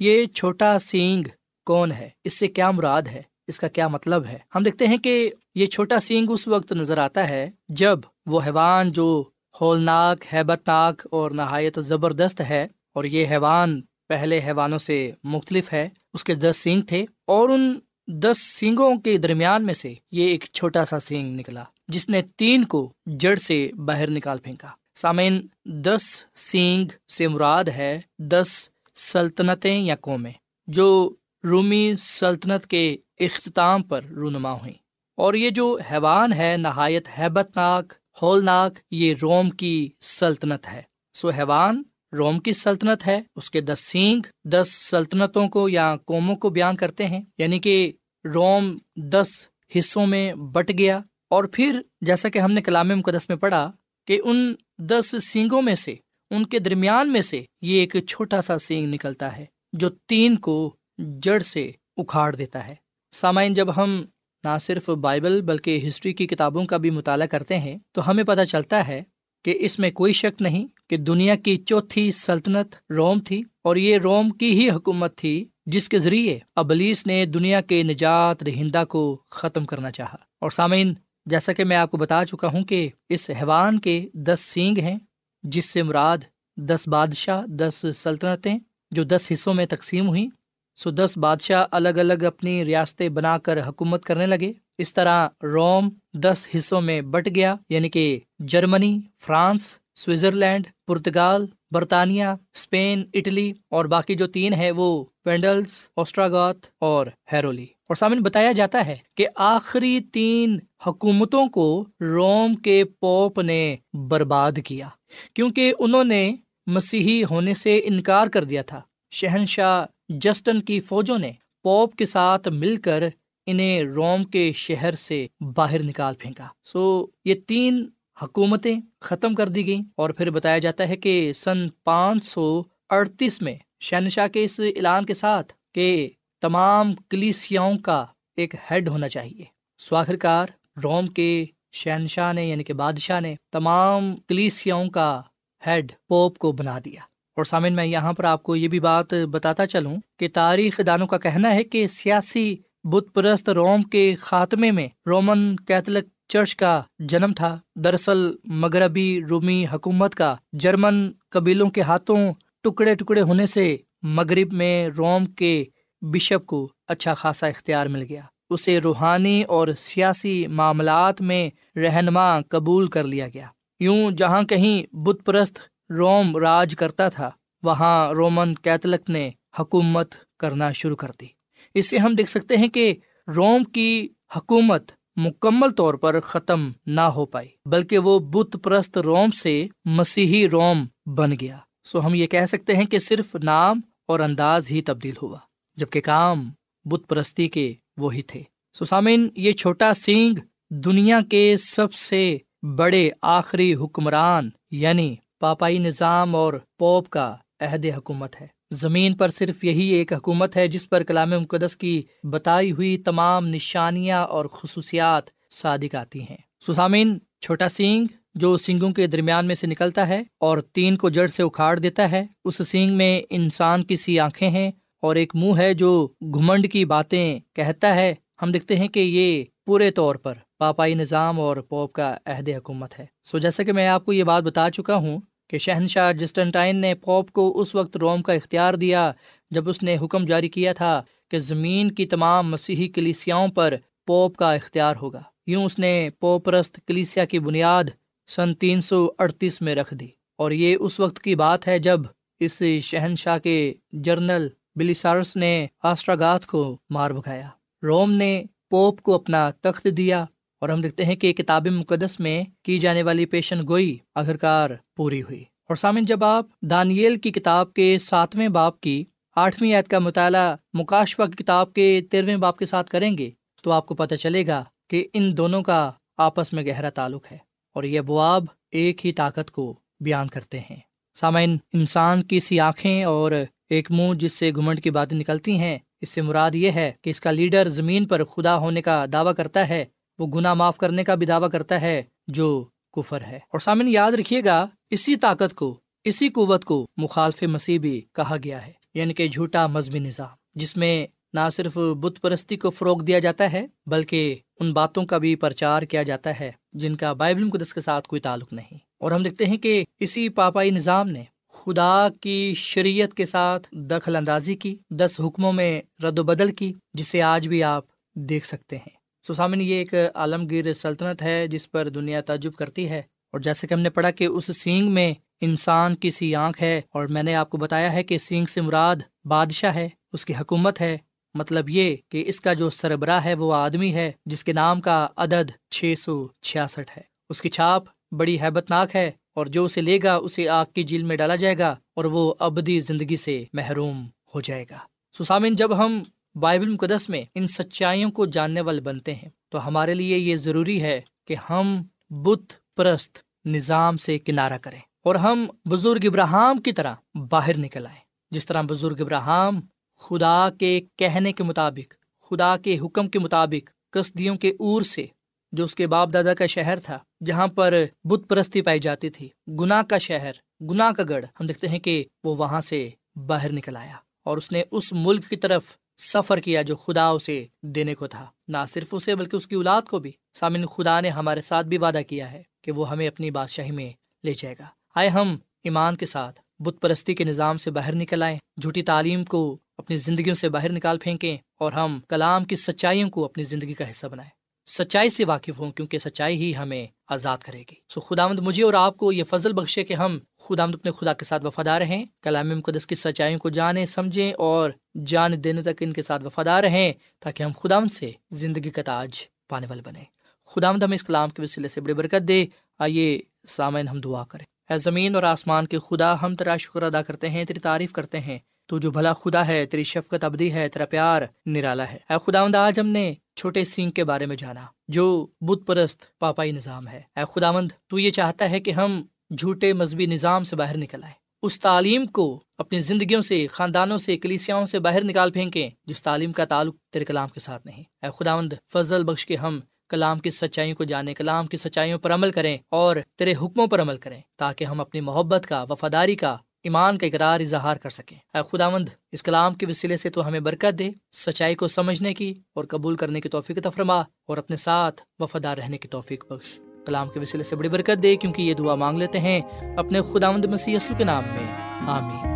یہ 0.00 0.26
چھوٹا 0.26 0.78
سینگ 0.78 1.22
کون 1.64 1.92
ہے؟ 1.92 2.08
اس 2.24 2.32
سے 2.32 2.48
کیا 2.48 2.70
مراد 2.70 3.02
ہے؟ 3.02 3.22
اس 3.46 3.60
کا 3.60 3.68
کیا 3.68 3.88
مطلب 3.88 4.24
ہے؟ 4.24 4.38
ہم 4.54 4.62
دیکھتے 4.62 4.86
ہیں 4.86 4.98
کہ 4.98 5.30
یہ 5.54 5.66
چھوٹا 5.66 5.98
سینگ 5.98 6.30
اس 6.30 6.48
وقت 6.48 6.72
نظر 6.72 6.98
آتا 6.98 7.28
ہے 7.28 7.50
جب 7.68 7.98
وہ 8.26 8.40
حیوان 8.46 8.88
جو 8.92 9.24
ہولناک 9.60 10.24
ہیبت 10.32 10.68
ناک 10.68 11.06
اور 11.10 11.30
نہایت 11.30 11.78
زبردست 11.82 12.40
ہے 12.40 12.66
اور 12.92 13.04
یہ 13.04 13.26
حیوان 13.30 13.80
پہلے 14.08 14.38
حیوانوں 14.38 14.78
سے 14.78 15.10
مختلف 15.24 15.72
ہے۔ 15.72 15.88
اس 16.14 16.24
کے 16.24 16.34
دس 16.34 16.56
سینگ 16.56 16.80
تھے 16.80 17.04
اور 17.26 17.48
ان 17.48 17.78
دس 18.06 18.38
سینگوں 18.38 18.96
کے 18.96 19.18
درمیان 19.18 19.66
میں 19.66 19.74
سے 19.74 19.94
یہ 20.12 20.28
ایک 20.28 20.44
چھوٹا 20.52 20.84
سا 20.84 20.98
سینگ 20.98 21.38
نکلا، 21.38 21.64
جس 21.88 22.08
نے 22.08 22.22
تین 22.36 22.64
کو 22.64 22.92
جڑ 23.06 23.36
سے 23.36 23.70
باہر 23.86 24.10
نکال 24.10 24.38
پھینکا۔ 24.38 24.68
سامعین، 24.94 25.46
دس 25.64 26.24
سینگ 26.34 26.88
سے 27.08 27.28
مراد 27.28 27.64
ہے 27.64 28.00
دس 28.18 28.68
سلطنتیں 28.94 29.80
یا 29.80 29.96
قومیں، 29.96 30.32
جو 30.66 31.14
رومی 31.44 31.94
سلطنت 31.98 32.66
کے 32.66 32.96
اختتام 33.20 33.82
پر 33.82 34.04
رونما 34.04 34.52
ہوئیں۔ 34.52 34.74
اور 35.16 35.34
یہ 35.34 35.50
جو 35.50 35.78
حیوان 35.90 36.32
ہے، 36.32 36.56
نہایت 36.56 37.08
ہیبت 37.18 37.56
ناک 37.56 37.92
ہولناک، 38.22 38.78
یہ 38.90 39.14
روم 39.22 39.50
کی 39.50 39.88
سلطنت 40.00 40.68
ہے۔ 40.68 40.82
سو 41.14 41.30
حیوان 41.30 41.82
روم 42.12 42.38
کی 42.38 42.52
سلطنت 42.52 43.06
ہے، 43.06 43.20
اس 43.36 43.50
کے 43.50 43.60
دس 43.60 43.78
سینگ، 43.78 44.48
دس 44.48 44.68
سلطنتوں 44.72 45.48
کو 45.48 45.68
یا 45.68 45.96
قوموں 46.04 46.36
کو 46.36 46.50
بیان 46.50 46.76
کرتے 46.76 47.06
ہیں۔ 47.06 47.20
یعنی 47.38 47.58
کہ 47.58 47.92
روم 48.34 48.78
دس 48.96 49.48
حصوں 49.78 50.06
میں 50.06 50.34
بٹ 50.34 50.72
گیا۔ 50.78 51.00
اور 51.30 51.44
پھر 51.44 51.80
جیسا 52.00 52.28
کہ 52.28 52.38
ہم 52.38 52.52
نے 52.52 52.60
کلام 52.60 52.88
مقدس 52.88 53.28
میں 53.28 53.36
پڑھا 53.36 53.72
کہ 54.06 54.20
ان 54.24 54.54
دس 54.78 55.14
سینگوں 55.24 55.62
میں 55.62 55.74
سے، 55.74 55.94
ان 56.30 56.46
کے 56.46 56.58
درمیان 56.58 57.12
میں 57.12 57.20
سے 57.20 57.44
یہ 57.62 57.80
ایک 57.80 57.96
چھوٹا 58.08 58.40
سا 58.40 58.58
سینگ 58.58 58.94
نکلتا 58.94 59.36
ہے 59.36 59.44
جو 59.72 59.88
تین 59.88 60.36
کو 60.36 60.76
جڑ 60.98 61.38
سے 61.38 61.70
اکھاڑ 61.96 62.36
دیتا 62.36 62.66
ہے۔ 62.66 62.74
سامعین، 63.12 63.54
جب 63.54 63.76
ہم 63.76 64.04
نہ 64.44 64.58
صرف 64.60 64.90
بائبل 64.90 65.40
بلکہ 65.40 65.88
ہسٹری 65.88 66.12
کی 66.12 66.26
کتابوں 66.26 66.64
کا 66.64 66.76
بھی 66.76 66.90
مطالعہ 66.90 67.26
کرتے 67.26 67.58
ہیں، 67.58 67.78
تو 67.92 68.10
ہمیں 68.10 68.24
پتہ 68.24 68.44
چلتا 68.44 68.88
ہے 68.88 69.02
کہ 69.46 69.56
اس 69.60 69.78
میں 69.78 69.90
کوئی 69.90 70.12
شک 70.12 70.42
نہیں 70.42 70.66
کہ 70.90 70.96
دنیا 70.96 71.34
کی 71.34 71.56
چوتھی 71.56 72.12
سلطنت 72.12 72.92
روم 72.92 73.20
تھی 73.20 73.42
اور 73.62 73.76
یہ 73.76 73.98
روم 73.98 74.30
کی 74.30 74.50
ہی 74.50 74.70
حکومت 74.70 75.16
تھی 75.16 75.44
جس 75.66 75.88
کے 75.88 75.98
ذریعے 75.98 76.38
ابلیس 76.56 77.06
نے 77.06 77.26
دنیا 77.26 77.60
کے 77.60 77.82
نجات 77.82 78.46
دہندہ 78.46 78.84
کو 78.88 79.22
ختم 79.30 79.64
کرنا 79.64 79.90
چاہا۔ 79.90 80.16
اور 80.40 80.50
سامعین، 80.50 80.94
جیسا 81.26 81.52
کہ 81.52 81.64
میں 81.64 81.76
آپ 81.76 81.90
کو 81.90 81.96
بتا 81.96 82.24
چکا 82.24 82.48
ہوں 82.48 82.62
کہ 82.62 82.88
اس 83.08 83.30
حیوان 83.30 83.78
کے 83.78 84.08
دس 84.12 84.40
سینگ 84.40 84.78
ہیں، 84.78 84.98
جس 85.42 85.64
سے 85.64 85.82
مراد 85.82 86.18
دس 86.56 86.88
بادشاہ، 86.88 87.42
دس 87.46 87.86
سلطنتیں 87.94 88.58
جو 88.90 89.04
دس 89.04 89.28
حصوں 89.32 89.54
میں 89.54 89.66
تقسیم 89.66 90.08
ہوئیں۔ 90.08 90.28
سو 90.76 90.90
دس 90.90 91.16
بادشاہ 91.16 91.66
الگ 91.70 91.88
الگ 91.88 92.24
اپنی 92.26 92.64
ریاستیں 92.64 93.08
بنا 93.08 93.38
کر 93.38 93.68
حکومت 93.68 94.04
کرنے 94.04 94.26
لگے۔ 94.26 94.52
اس 94.78 94.94
طرح 94.94 95.28
روم 95.42 95.88
دس 96.14 96.48
حصوں 96.56 96.80
میں 96.80 97.00
بٹ 97.00 97.28
گیا 97.34 97.54
یعنی 97.68 97.88
کہ 97.88 98.20
جرمنی، 98.38 98.98
فرانس، 99.20 99.78
سوئٹزرلینڈ، 99.94 100.66
پرتگال، 100.86 101.46
برطانیہ 101.70 102.24
اسپین 102.24 103.04
اٹلی 103.14 103.52
اور 103.70 103.84
باقی 103.84 104.14
جو 104.14 104.26
تین 104.26 104.52
ہے 104.52 104.70
وہ 104.70 105.04
وینڈلس 105.24 105.88
آسٹراگات 105.96 106.56
اور 106.78 107.06
ہیرولی۔ 107.32 107.66
اور 107.88 107.94
سامن 107.94 108.18
بتایا 108.20 108.52
جاتا 108.52 108.86
ہے 108.86 108.96
کہ 109.16 109.28
آخری 109.34 110.00
تین 110.12 110.58
حکومتوں 110.86 111.46
کو 111.46 111.84
روم 112.00 112.54
کے 112.54 112.84
پوپ 112.84 113.38
نے 113.38 113.76
برباد 113.92 114.52
کیا، 114.64 114.88
کیونکہ 115.34 115.72
انہوں 115.78 116.04
نے 116.04 116.32
مسیحی 116.66 117.22
ہونے 117.30 117.54
سے 117.54 117.80
انکار 117.84 118.26
کر 118.26 118.44
دیا 118.44 118.62
تھا۔ 118.62 118.80
شہنشاہ 119.10 119.84
جسٹن 120.08 120.60
کی 120.60 120.80
فوجوں 120.80 121.18
نے 121.18 121.32
پوپ 121.62 121.94
کے 121.94 122.04
ساتھ 122.04 122.48
مل 122.48 122.76
کر 122.76 123.04
انہیں 123.46 123.82
روم 123.82 124.24
کے 124.24 124.52
شہر 124.52 124.94
سے 124.94 125.26
باہر 125.40 125.82
نکال 125.82 126.14
پھینکا۔ 126.18 126.46
سو 126.64 127.06
یہ 127.24 127.34
تین 127.46 127.88
حکومتیں 128.22 128.80
ختم 129.00 129.34
کر 129.34 129.48
دی 129.48 129.66
گئیں 129.66 129.82
اور 129.96 130.10
پھر 130.10 130.30
بتایا 130.30 130.58
جاتا 130.58 130.88
ہے 130.88 130.96
کہ 130.96 131.32
سن 131.32 131.68
پانچ 131.84 132.24
سو 132.24 132.62
اڑتیس 132.90 133.42
میں 133.42 133.54
شہنشاہ 133.80 134.28
کے 134.28 134.44
اس 134.44 134.60
اعلان 134.60 135.04
کے 135.04 135.14
ساتھ 135.14 135.52
کہ 135.74 136.08
تمام 136.40 136.94
کلیسیاؤں 136.94 137.78
کا 137.78 138.04
ایک 138.36 138.54
ہیڈ 138.70 138.88
ہونا 138.88 139.08
چاہیے۔ 139.08 139.44
سو 139.78 139.96
آخر 139.96 140.16
کار 140.16 140.46
روم 140.82 141.06
کے 141.06 141.44
شہنشاہ 141.72 142.32
نے 142.32 142.46
یعنی 142.46 142.64
کہ 142.64 142.72
بادشاہ 142.72 143.20
نے 143.20 143.34
تمام 143.52 144.16
کلیسیاؤں 144.16 144.88
کا 144.88 145.22
ہیڈ 145.66 145.92
پوپ 146.08 146.38
کو 146.38 146.52
بنا 146.52 146.78
دیا۔ 146.84 147.00
اور 147.36 147.44
سامن 147.44 147.72
میں 147.72 147.84
یہاں 147.84 148.12
پر 148.12 148.24
آپ 148.24 148.42
کو 148.42 148.56
یہ 148.56 148.68
بھی 148.68 148.80
بات 148.80 149.14
بتاتا 149.14 149.66
چلوں 149.66 149.96
کہ 150.18 150.28
تاریخ 150.34 150.80
دانوں 150.86 151.06
کا 151.06 151.18
کہنا 151.18 151.54
ہے 151.54 151.64
کہ 151.64 151.86
سیاسی 151.86 152.56
بت 152.90 153.04
پرست 153.14 153.48
روم 153.48 153.82
کے 153.82 154.14
خاتمے 154.14 154.70
میں 154.70 154.88
رومن 155.06 155.56
کیتھلک 155.56 156.04
چرچ 156.28 156.56
کا 156.56 156.82
جنم 156.98 157.32
تھا۔ 157.32 157.58
دراصل 157.76 158.32
مغربی 158.44 159.20
رومی 159.30 159.66
حکومت 159.72 160.14
کا 160.14 160.34
جرمن 160.52 161.10
قبیلوں 161.28 161.68
کے 161.68 161.80
ہاتھوں 161.80 162.34
ٹکڑے 162.62 162.94
ٹکڑے 162.94 163.20
ہونے 163.20 163.46
سے 163.46 163.76
مغرب 164.02 164.52
میں 164.52 164.88
روم 164.88 165.24
کے 165.24 165.64
بشپ 166.02 166.46
کو 166.46 166.68
اچھا 166.88 167.14
خاصا 167.14 167.46
اختیار 167.46 167.86
مل 167.86 168.06
گیا۔ 168.08 168.22
اسے 168.50 168.78
روحانی 168.78 169.42
اور 169.42 169.68
سیاسی 169.76 170.46
معاملات 170.46 171.20
میں 171.20 171.50
رہنما 171.78 172.40
قبول 172.40 172.86
کر 172.86 173.04
لیا 173.04 173.28
گیا۔ 173.34 173.46
یوں 173.80 174.10
جہاں 174.10 174.42
کہیں 174.42 174.96
بت 174.96 175.20
پرست 175.24 175.58
روم 175.90 176.36
راج 176.36 176.76
کرتا 176.76 177.08
تھا، 177.08 177.30
وہاں 177.62 178.10
رومن 178.10 178.54
کیتھلک 178.54 179.10
نے 179.10 179.30
حکومت 179.58 180.14
کرنا 180.38 180.72
شروع 180.72 180.96
کر 180.96 181.10
دی۔ 181.20 181.35
اس 181.76 181.90
سے 181.90 181.98
ہم 181.98 182.14
دیکھ 182.14 182.30
سکتے 182.30 182.56
ہیں 182.56 182.68
کہ 182.68 182.94
روم 183.36 183.64
کی 183.64 184.08
حکومت 184.36 184.92
مکمل 185.16 185.70
طور 185.70 185.94
پر 185.94 186.20
ختم 186.20 186.70
نہ 186.86 187.00
ہو 187.00 187.26
پائی، 187.26 187.48
بلکہ 187.66 187.98
وہ 187.98 188.18
بت 188.18 188.56
پرست 188.62 188.98
روم 188.98 189.30
سے 189.30 189.66
مسیحی 189.84 190.48
روم 190.48 190.86
بن 191.06 191.30
گیا۔ 191.40 191.58
سو 191.84 192.06
ہم 192.06 192.14
یہ 192.14 192.26
کہہ 192.26 192.44
سکتے 192.44 192.74
ہیں 192.74 192.84
کہ 192.84 192.98
صرف 192.98 193.36
نام 193.42 193.80
اور 194.08 194.20
انداز 194.20 194.70
ہی 194.70 194.82
تبدیل 194.82 195.14
ہوا، 195.22 195.38
جبکہ 195.76 196.00
کام 196.00 196.50
بت 196.84 197.08
پرستی 197.08 197.48
کے 197.48 197.74
وہی 197.96 198.22
تھے۔ 198.22 198.42
سو 198.72 198.84
سامن 198.84 199.28
یہ 199.36 199.52
چھوٹا 199.52 199.94
سینگ 199.94 200.38
دنیا 200.70 201.20
کے 201.30 201.56
سب 201.56 201.94
سے 201.94 202.36
بڑے 202.78 203.10
آخری 203.22 203.74
حکمران 203.74 204.50
یعنی 204.70 205.16
پاپائی 205.40 205.78
نظام 205.78 206.36
اور 206.36 206.54
پوپ 206.78 207.10
کا 207.10 207.36
عہد 207.60 207.86
حکومت 207.96 208.40
ہے۔ 208.40 208.55
زمین 208.70 209.14
پر 209.16 209.28
صرف 209.28 209.64
یہی 209.64 209.84
ایک 209.84 210.12
حکومت 210.12 210.56
ہے 210.56 210.68
جس 210.68 210.88
پر 210.88 211.02
کلام 211.02 211.30
مقدس 211.30 211.76
کی 211.76 212.02
بتائی 212.24 212.72
ہوئی 212.72 212.96
تمام 212.96 213.46
نشانیاں 213.46 214.24
اور 214.24 214.44
خصوصیات 214.44 215.22
صادق 215.50 215.94
آتی 215.94 216.22
ہیں۔ 216.22 216.36
سسامین 216.66 217.18
چھوٹا 217.40 217.68
سینگ 217.68 218.06
جو 218.34 218.56
سنگوں 218.56 218.90
کے 218.90 219.06
درمیان 219.06 219.46
میں 219.46 219.54
سے 219.54 219.66
نکلتا 219.66 220.08
ہے 220.08 220.22
اور 220.40 220.58
تین 220.58 220.96
کو 220.96 221.08
جڑ 221.08 221.26
سے 221.26 221.42
اکھاڑ 221.42 221.78
دیتا 221.78 222.10
ہے، 222.10 222.26
اس 222.44 222.68
سینگ 222.68 222.96
میں 222.96 223.22
انسان 223.30 223.82
کی 223.82 223.96
سی 223.96 224.18
آنکھیں 224.18 224.50
ہیں 224.50 224.70
اور 225.02 225.16
ایک 225.16 225.36
منہ 225.36 225.58
ہے 225.58 225.74
جو 225.74 226.08
گھمنڈ 226.22 226.72
کی 226.72 226.84
باتیں 226.84 227.38
کہتا 227.52 227.94
ہے۔ 227.94 228.14
ہم 228.42 228.52
دیکھتے 228.52 228.76
ہیں 228.76 228.88
کہ 228.88 229.00
یہ 229.00 229.44
پورے 229.66 229.90
طور 229.90 230.14
پر 230.14 230.34
پاپائی 230.58 230.94
نظام 230.94 231.40
اور 231.40 231.56
پوپ 231.56 231.92
کا 231.92 232.16
عہد 232.26 232.48
حکومت 232.48 232.98
ہے۔ 232.98 233.06
سو 233.24 233.38
جیسا 233.38 233.62
کہ 233.62 233.72
میں 233.72 233.86
آپ 233.88 234.04
کو 234.04 234.12
یہ 234.12 234.24
بات 234.24 234.42
بتا 234.42 234.70
چکا 234.70 234.94
ہوں 234.94 235.18
کہ 235.48 235.58
شہنشاہ 235.58 236.12
جسٹنٹائن 236.12 236.76
نے 236.76 236.94
پوپ 236.94 237.30
کو 237.30 237.60
اس 237.60 237.74
وقت 237.74 237.96
روم 237.96 238.22
کا 238.22 238.32
اختیار 238.32 238.74
دیا 238.74 239.12
جب 239.50 239.68
اس 239.68 239.82
نے 239.82 239.96
حکم 240.02 240.24
جاری 240.24 240.48
کیا 240.48 240.72
تھا 240.72 241.02
کہ 241.30 241.38
زمین 241.38 241.90
کی 241.90 242.06
تمام 242.06 242.50
مسیحی 242.50 242.88
کلیسیاؤں 242.88 243.48
پر 243.48 243.74
پوپ 244.06 244.36
کا 244.36 244.52
اختیار 244.52 244.94
ہوگا۔ 245.02 245.22
یوں 245.46 245.64
اس 245.64 245.78
نے 245.78 246.10
پوپرست 246.20 246.80
کلیسیا 246.86 247.24
کی 247.24 247.38
بنیاد 247.38 247.84
سن 248.26 248.54
تین 248.54 248.80
سو 248.80 249.10
اڑتیس 249.18 249.62
میں 249.62 249.74
رکھ 249.74 249.94
دی۔ 249.94 250.08
اور 250.38 250.50
یہ 250.50 250.76
اس 250.80 251.00
وقت 251.00 251.18
کی 251.18 251.34
بات 251.34 251.68
ہے 251.68 251.78
جب 251.78 252.00
اس 252.40 252.62
شہنشاہ 252.82 253.38
کے 253.38 253.74
جرنل 253.92 254.48
بلیسارس 254.76 255.36
نے 255.36 255.66
آسٹراگات 255.82 256.46
کو 256.46 256.78
مار 256.90 257.10
بکھایا 257.10 257.48
روم 257.82 258.12
نے 258.12 258.44
پوپ 258.70 259.02
کو 259.02 259.14
اپنا 259.14 259.50
تخت 259.50 259.86
دیا۔ 259.96 260.24
اور 260.60 260.68
ہم 260.68 260.80
دیکھتے 260.80 261.04
ہیں 261.04 261.16
کہ 261.16 261.32
کتاب 261.32 261.66
مقدس 261.66 262.20
میں 262.20 262.44
کی 262.62 262.78
جانے 262.78 263.02
والی 263.02 263.26
پیشن 263.26 263.60
گوئی 263.68 263.98
آخرکار 264.14 264.70
پوری 264.96 265.22
ہوئی۔ 265.22 265.40
اور 265.40 265.76
سامن 265.76 266.04
جب 266.04 266.24
آپ 266.24 266.46
دانیل 266.60 267.16
کی 267.16 267.30
کتاب 267.30 267.72
کے 267.72 267.98
ساتویں 267.98 268.48
باپ 268.48 268.80
کی 268.80 269.04
آٹھویں 269.36 269.76
عید 269.76 269.84
کا 269.84 269.98
مطالعہ 269.98 270.56
مکاشوا 270.72 271.26
کی 271.26 271.32
کتاب 271.32 271.72
کے 271.72 272.00
تیرہویں 272.10 272.36
باپ 272.36 272.58
کے 272.58 272.64
ساتھ 272.64 272.90
کریں 272.90 273.18
گے، 273.18 273.30
تو 273.62 273.72
آپ 273.72 273.86
کو 273.86 273.94
پتہ 273.94 274.14
چلے 274.14 274.46
گا 274.46 274.64
کہ 274.88 275.06
ان 275.12 275.36
دونوں 275.36 275.62
کا 275.62 275.90
آپس 276.16 276.52
میں 276.52 276.66
گہرا 276.66 276.90
تعلق 276.90 277.32
ہے 277.32 277.38
اور 277.74 277.84
یہ 277.84 278.00
بواب 278.00 278.44
ایک 278.70 279.06
ہی 279.06 279.12
طاقت 279.12 279.50
کو 279.50 279.74
بیان 280.00 280.26
کرتے 280.26 280.60
ہیں۔ 280.60 280.76
سامعین، 281.14 281.56
انسان 281.72 282.22
کی 282.22 282.40
سی 282.40 282.60
آنکھیں 282.60 283.04
اور 283.04 283.32
ایک 283.70 283.90
منہ 283.90 284.14
جس 284.14 284.32
سے 284.32 284.50
گھمنڈ 284.54 284.82
کی 284.82 284.90
باتیں 284.90 285.18
نکلتی 285.18 285.58
ہیں، 285.58 285.78
اس 286.00 286.08
سے 286.08 286.22
مراد 286.22 286.54
یہ 286.54 286.70
ہے 286.70 286.92
کہ 287.02 287.10
اس 287.10 287.20
کا 287.20 287.30
لیڈر 287.30 287.68
زمین 287.68 288.06
پر 288.06 288.24
خدا 288.24 288.56
ہونے 288.56 288.82
کا 288.82 289.04
دعویٰ 289.12 289.34
کرتا 289.34 289.68
ہے 289.68 289.84
وہ 290.18 290.26
گناہ 290.26 290.54
معاف 290.54 290.76
کرنے 290.76 291.04
کا 291.04 291.14
بھی 291.14 291.26
دعویٰ 291.26 291.50
کرتا 291.50 291.80
ہے 291.80 292.02
جو 292.28 292.64
کفر 292.92 293.20
ہے۔ 293.20 293.36
اور 293.36 293.58
سامن 293.58 293.88
یاد 293.88 294.12
رکھیے 294.12 294.44
گا، 294.44 294.66
اسی 294.90 295.16
طاقت 295.16 295.54
کو، 295.54 295.80
اسی 296.04 296.28
قوت 296.28 296.64
کو 296.64 296.86
مخالف 296.96 297.42
مسیح 297.42 297.78
بھی 297.78 298.00
کہا 298.12 298.36
گیا 298.44 298.66
ہے 298.66 298.72
یعنی 298.94 299.14
کہ 299.14 299.28
جھوٹا 299.28 299.66
مذہبی 299.66 299.98
نظام، 299.98 300.28
جس 300.54 300.76
میں 300.76 301.06
نہ 301.32 301.48
صرف 301.52 301.78
بت 301.78 302.20
پرستی 302.20 302.56
کو 302.56 302.70
فروغ 302.70 303.02
دیا 303.02 303.18
جاتا 303.18 303.52
ہے، 303.52 303.66
بلکہ 303.86 304.34
ان 304.60 304.72
باتوں 304.72 305.06
کا 305.06 305.18
بھی 305.18 305.36
پرچار 305.36 305.82
کیا 305.82 306.02
جاتا 306.02 306.40
ہے، 306.40 306.52
جن 306.72 306.96
کا 306.96 307.12
بائبل 307.12 307.44
مقدس 307.44 307.74
کے 307.74 307.80
ساتھ 307.80 308.08
کوئی 308.08 308.20
تعلق 308.20 308.52
نہیں۔ 308.52 308.78
اور 308.98 309.12
ہم 309.12 309.22
دیکھتے 309.22 309.46
ہیں 309.46 309.56
کہ 309.56 309.84
اسی 310.00 310.28
پاپائی 310.28 310.70
نظام 310.70 311.08
نے 311.08 311.24
خدا 311.52 312.08
کی 312.20 312.54
شریعت 312.56 313.14
کے 313.14 313.26
ساتھ 313.26 313.68
دخل 313.72 314.16
اندازی 314.16 314.54
کی، 314.54 314.76
دس 314.90 315.20
حکموں 315.24 315.52
میں 315.52 315.82
رد 316.02 316.18
و 316.18 316.22
بدل 316.22 316.54
کی، 316.54 316.72
جسے 316.94 317.22
آج 317.22 317.48
بھی 317.48 317.62
آپ 317.62 317.84
دیکھ 318.14 318.46
سکتے 318.46 318.76
ہیں۔ 318.76 318.95
سامن، 319.34 319.60
یہ 319.60 319.74
ایک 319.74 319.94
عالمگیر 320.14 320.72
سلطنت 320.72 321.22
ہے 321.22 321.46
جس 321.46 321.70
پر 321.70 321.88
دنیا 321.88 322.20
تعجب 322.20 322.52
کرتی 322.52 322.88
ہے۔ 322.90 323.02
اور 323.32 323.40
جیسے 323.40 323.66
کہ 323.66 323.74
ہم 323.74 323.80
نے 323.80 323.90
پڑھا 323.90 324.10
کہ 324.10 324.24
اس 324.24 324.50
سینگ 324.58 324.90
میں 324.90 325.12
انسان 325.40 325.94
کی 325.94 326.10
سی 326.10 326.34
آنکھ 326.34 326.62
ہے، 326.62 326.80
اور 326.92 327.06
میں 327.06 327.22
نے 327.22 327.34
آپ 327.34 327.50
کو 327.50 327.58
بتایا 327.58 327.92
ہے 327.92 328.02
کہ 328.02 328.18
سینگ 328.18 328.46
سے 328.46 328.60
مراد 328.60 328.96
بادشاہ 329.24 329.74
ہے، 329.74 329.88
اس 330.12 330.24
کی 330.24 330.34
حکومت 330.34 330.80
ہے۔ 330.80 330.96
مطلب 331.34 331.68
یہ 331.70 331.96
کہ 332.08 332.22
اس 332.26 332.40
کا 332.40 332.52
جو 332.52 332.70
سربراہ 332.70 333.24
ہے، 333.24 333.34
وہ 333.34 333.54
آدمی 333.54 333.92
ہے، 333.94 334.12
جس 334.26 334.44
کے 334.44 334.52
نام 334.52 334.80
کا 334.80 335.06
عدد 335.16 335.50
چھ 335.70 335.94
سو 335.98 336.26
چھیاسٹھ 336.42 336.98
ہے۔ 336.98 337.02
اس 337.28 337.42
کی 337.42 337.48
چھاپ 337.48 337.84
بڑی 338.12 338.36
حیبت 338.40 338.70
ناک 338.70 338.96
ہے، 338.96 339.10
اور 339.34 339.46
جو 339.46 339.64
اسے 339.64 339.80
لے 339.80 339.98
گا، 340.02 340.14
اسے 340.14 340.48
آگ 340.48 340.64
کی 340.74 340.82
جیل 340.82 341.02
میں 341.02 341.16
ڈالا 341.16 341.36
جائے 341.36 341.58
گا، 341.58 341.74
اور 341.96 342.04
وہ 342.04 342.34
ابدی 342.38 342.80
زندگی 342.80 343.16
سے 343.16 343.44
محروم 343.52 344.06
ہو 344.34 344.40
جائے 344.40 344.64
گا۔ 344.70 344.78
سسامن 345.18 345.56
جب 345.56 345.78
ہم 345.78 346.02
بائبل 346.36 346.68
مقدس 346.68 347.08
میں 347.08 347.22
ان 347.34 347.46
سچائیوں 347.46 348.10
کو 348.10 348.26
جاننے 348.26 348.60
والے 348.60 348.80
بنتے 348.80 349.14
ہیں۔ 349.14 349.28
تو 349.48 349.66
ہمارے 349.66 349.94
لیے 349.94 350.18
یہ 350.18 350.36
ضروری 350.36 350.82
ہے 350.82 351.00
کہ 351.24 351.36
ہم 351.50 351.82
بت 352.10 352.76
پرست 352.76 353.18
نظام 353.44 353.96
سے 353.96 354.18
کنارہ 354.18 354.58
کریں 354.58 354.80
اور 355.04 355.14
ہم 355.14 355.46
بزرگ 355.64 356.04
ابراہم 356.04 356.60
کی 356.60 356.72
طرح 356.72 356.94
باہر 357.30 357.56
نکل 357.56 357.86
آئیں۔ 357.86 358.00
جس 358.30 358.46
طرح 358.46 358.62
بزرگ 358.62 359.00
ابراہم 359.00 359.60
خدا 359.96 360.48
کے 360.58 360.80
کہنے 360.96 361.32
کے 361.32 361.42
مطابق، 361.42 361.94
خدا 362.30 362.56
کے 362.56 362.78
حکم 362.78 363.08
کے 363.08 363.18
مطابق 363.18 363.92
کسدیوں 363.92 364.36
کے 364.36 364.50
اور 364.50 364.82
سے، 364.82 365.06
جو 365.52 365.64
اس 365.64 365.74
کے 365.74 365.86
باپ 365.86 366.12
دادا 366.12 366.34
کا 366.34 366.46
شہر 366.46 366.80
تھا، 366.80 366.98
جہاں 367.24 367.46
پر 367.46 367.74
بت 368.04 368.28
پرستی 368.28 368.62
پائی 368.62 368.78
جاتی 368.78 369.10
تھی، 369.10 369.28
گناہ 369.48 369.82
کا 369.82 369.98
شہر، 369.98 370.32
گناہ 370.70 370.92
کا 370.92 371.02
گڑھ، 371.08 371.24
ہم 371.40 371.46
دیکھتے 371.46 371.68
ہیں 371.68 371.78
کہ 371.78 372.04
وہ 372.24 372.36
وہاں 372.36 372.60
سے 372.60 372.90
باہر 373.26 373.52
نکل 373.52 373.76
آیا 373.76 373.96
اور 374.22 374.36
اس 374.36 374.52
نے 374.52 374.62
اس 374.70 374.92
ملک 374.92 375.28
کی 375.28 375.36
طرف 375.36 375.62
سفر 375.96 376.40
کیا 376.40 376.62
جو 376.62 376.76
خدا 376.76 377.06
اسے 377.06 377.46
دینے 377.62 377.94
کو 377.94 378.06
تھا۔ 378.06 378.26
نہ 378.48 378.56
صرف 378.68 378.86
اسے 378.92 379.14
بلکہ 379.14 379.36
اس 379.36 379.46
کی 379.46 379.54
اولاد 379.54 379.82
کو 379.82 379.98
بھی۔ 379.98 380.12
سامن، 380.34 380.66
خدا 380.66 381.00
نے 381.00 381.10
ہمارے 381.10 381.40
ساتھ 381.40 381.66
بھی 381.66 381.78
وعدہ 381.78 382.00
کیا 382.08 382.32
ہے 382.32 382.42
کہ 382.62 382.72
وہ 382.72 382.90
ہمیں 382.90 383.08
اپنی 383.08 383.30
بادشاہی 383.30 383.70
میں 383.70 383.92
لے 384.24 384.34
جائے 384.38 384.54
گا۔ 384.58 384.64
آئے 384.94 385.08
ہم 385.08 385.36
ایمان 385.64 385.96
کے 385.96 386.06
ساتھ 386.06 386.40
بت 386.58 386.80
پرستی 386.80 387.14
کے 387.14 387.24
نظام 387.24 387.58
سے 387.58 387.70
باہر 387.70 387.94
نکل 387.94 388.22
آئیں، 388.22 388.38
جھوٹی 388.62 388.82
تعلیم 388.82 389.24
کو 389.24 389.58
اپنی 389.78 389.96
زندگیوں 389.96 390.34
سے 390.34 390.48
باہر 390.48 390.72
نکال 390.72 390.98
پھینکیں 390.98 391.36
اور 391.60 391.72
ہم 391.72 392.00
کلام 392.08 392.44
کی 392.44 392.56
سچائیوں 392.56 393.10
کو 393.10 393.24
اپنی 393.24 393.44
زندگی 393.44 393.74
کا 393.74 393.90
حصہ 393.90 394.06
بنائیں۔ 394.06 394.30
سچائی 394.66 395.08
سے 395.08 395.24
واقف 395.24 395.58
ہوں 395.58 395.70
کیونکہ 395.70 395.98
سچائی 395.98 396.36
ہی 396.36 396.56
ہمیں 396.56 396.86
آزاد 397.08 397.38
کرے 397.38 397.58
گی۔ 397.58 397.74
سو 397.88 398.00
خدا 398.00 398.26
مند 398.26 398.38
مجھے 398.38 398.62
اور 398.62 398.74
آپ 398.74 398.96
کو 398.96 399.12
یہ 399.12 399.24
فضل 399.24 399.52
بخشے 399.52 399.84
کہ 399.84 399.94
ہم 399.94 400.18
خدا 400.38 400.66
مند 400.66 400.74
اپنے 400.74 400.90
خدا 400.90 401.12
کے 401.12 401.24
ساتھ 401.24 401.46
وفادار 401.46 401.80
رہیں، 401.80 402.04
کلام 402.22 402.48
مقدس 402.48 402.86
کی 402.86 402.94
سچائیوں 402.94 403.40
کو 403.40 403.48
جانیں، 403.48 403.86
سمجھیں 403.86 404.32
اور 404.32 404.70
جان 405.06 405.44
دینے 405.44 405.62
تک 405.62 405.74
ان 405.80 405.92
کے 405.92 406.02
ساتھ 406.02 406.24
وفادار 406.24 406.62
رہیں 406.62 406.92
تاکہ 407.20 407.42
ہم 407.42 407.50
خدا 407.62 407.78
مند 407.78 407.92
سے 407.92 408.10
زندگی 408.30 408.70
کا 408.70 408.82
تاج 408.82 409.10
پانے 409.48 409.66
والے 409.66 409.82
بنے 409.82 410.02
خدا 410.46 410.72
مند 410.72 410.82
ہمیں 410.82 410.94
اس 410.94 411.04
کلام 411.04 411.28
کے 411.28 411.42
وسیلے 411.42 411.68
سے 411.68 411.80
بڑی 411.80 411.94
برکت 411.94 412.28
دے۔ 412.28 412.46
آئیے 412.78 413.20
سامعین 413.48 413.88
ہم 413.88 414.00
دعا 414.00 414.24
کریں۔ 414.24 414.72
اے 414.72 414.78
زمین 414.78 415.14
اور 415.14 415.22
آسمان 415.22 415.66
کے 415.66 415.78
خدا، 415.78 416.22
ہم 416.22 416.36
تیرا 416.36 416.56
شکر 416.56 416.82
ادا 416.82 417.02
کرتے 417.02 417.30
ہیں، 417.30 417.44
تیری 417.44 417.60
تعریف 417.60 417.92
کرتے 417.92 418.20
ہیں۔ 418.20 418.38
تو 418.66 418.78
جو 418.78 418.90
بھلا 418.90 419.12
خدا 419.12 419.46
ہے، 419.46 419.66
تیری 419.66 419.84
شفقت 419.84 420.24
ابدی 420.24 420.52
ہے، 420.52 420.68
تیرا 420.68 420.86
پیار 420.86 421.22
نرالا 421.46 421.92
ہے۔ 421.92 421.98
اے 422.10 422.16
خدا 422.26 422.66
آج 422.66 422.80
ہم 422.80 422.86
نے 422.86 423.14
چھوٹے 423.36 423.64
سینگ 423.64 423.90
کے 423.90 424.04
بارے 424.04 424.26
میں 424.26 424.36
جانا، 424.36 424.64
جو 424.88 425.26
بت 425.40 425.66
پرست 425.66 426.18
پاپائی 426.18 426.52
نظام 426.52 426.88
ہے۔ 426.88 427.02
اے 427.16 427.22
خدا 427.34 427.50
مند 427.50 427.72
تو 427.88 427.98
یہ 427.98 428.10
چاہتا 428.10 428.50
ہے 428.50 428.60
کہ 428.60 428.70
ہم 428.70 429.02
جھوٹے 429.38 429.72
مذہبی 429.72 430.06
نظام 430.06 430.44
سے 430.44 430.56
باہر 430.56 430.76
نکل 430.76 431.04
آئے 431.04 431.12
اس 431.42 431.60
تعلیم 431.60 432.06
کو 432.06 432.40
اپنی 432.58 432.80
زندگیوں 432.80 433.20
سے، 433.20 433.46
خاندانوں 433.46 433.98
سے، 433.98 434.16
کلیسیاؤں 434.16 434.66
سے 434.66 434.78
باہر 434.78 435.04
نکال 435.04 435.30
پھینکیں، 435.30 435.70
جس 435.84 436.02
تعلیم 436.02 436.32
کا 436.32 436.44
تعلق 436.44 436.76
تیرے 436.92 437.04
کلام 437.04 437.28
کے 437.28 437.40
ساتھ 437.40 437.66
نہیں۔ 437.66 437.82
اے 438.02 438.08
خدا 438.18 438.36
مند 438.36 438.52
فضل 438.72 439.04
بخش 439.04 439.26
کے 439.26 439.36
ہم 439.36 439.60
کلام 439.88 440.18
کی 440.18 440.30
سچائیوں 440.30 440.76
کو 440.76 440.84
جانیں، 440.84 441.14
کلام 441.14 441.46
کی 441.46 441.56
سچائیوں 441.56 441.98
پر 441.98 442.14
عمل 442.14 442.30
کریں 442.30 442.58
اور 442.70 442.96
تیرے 443.18 443.34
حکموں 443.42 443.66
پر 443.66 443.80
عمل 443.80 443.96
کریں، 443.96 444.20
تاکہ 444.36 444.64
ہم 444.64 444.80
اپنی 444.80 445.00
محبت 445.00 445.46
کا، 445.46 445.64
وفاداری 445.70 446.14
کا 446.14 446.36
ایمان 446.66 446.98
کا 446.98 447.06
اقرار 447.06 447.40
اظہار 447.40 447.76
کر 447.76 447.90
سکیں۔ 447.90 448.18
اے 448.34 448.56
خداوند، 448.56 448.88
اس 449.12 449.22
کلام 449.22 449.54
کے 449.54 449.66
وسیلے 449.68 449.96
سے 449.96 450.10
تو 450.10 450.26
ہمیں 450.26 450.40
برکت 450.40 450.78
دے، 450.78 450.90
سچائی 451.12 451.54
کو 451.54 451.68
سمجھنے 451.68 452.14
کی 452.14 452.34
اور 452.54 452.64
قبول 452.64 452.96
کرنے 452.96 453.20
کی 453.20 453.28
توفیق 453.28 453.58
تفرما 453.64 454.00
اور 454.00 454.36
اپنے 454.36 454.56
ساتھ 454.56 455.02
وفادار 455.18 455.58
رہنے 455.58 455.78
کی 455.78 455.88
توفیق 455.88 456.32
بخش۔ 456.32 456.60
کلام 456.86 457.08
کے 457.08 457.20
وسیلے 457.20 457.44
سے 457.44 457.56
بڑی 457.56 457.68
برکت 457.68 458.02
دے 458.02 458.16
کیونکہ 458.16 458.42
یہ 458.42 458.54
دعا 458.54 458.74
مانگ 458.74 458.98
لیتے 458.98 459.20
ہیں 459.20 459.40
اپنے 459.76 460.00
خدا 460.02 460.30
مسیح 460.30 460.76
یسو 460.76 460.94
کے 460.98 461.04
نام 461.04 461.24
میں۔ 461.24 461.52
آمین۔ 461.88 462.35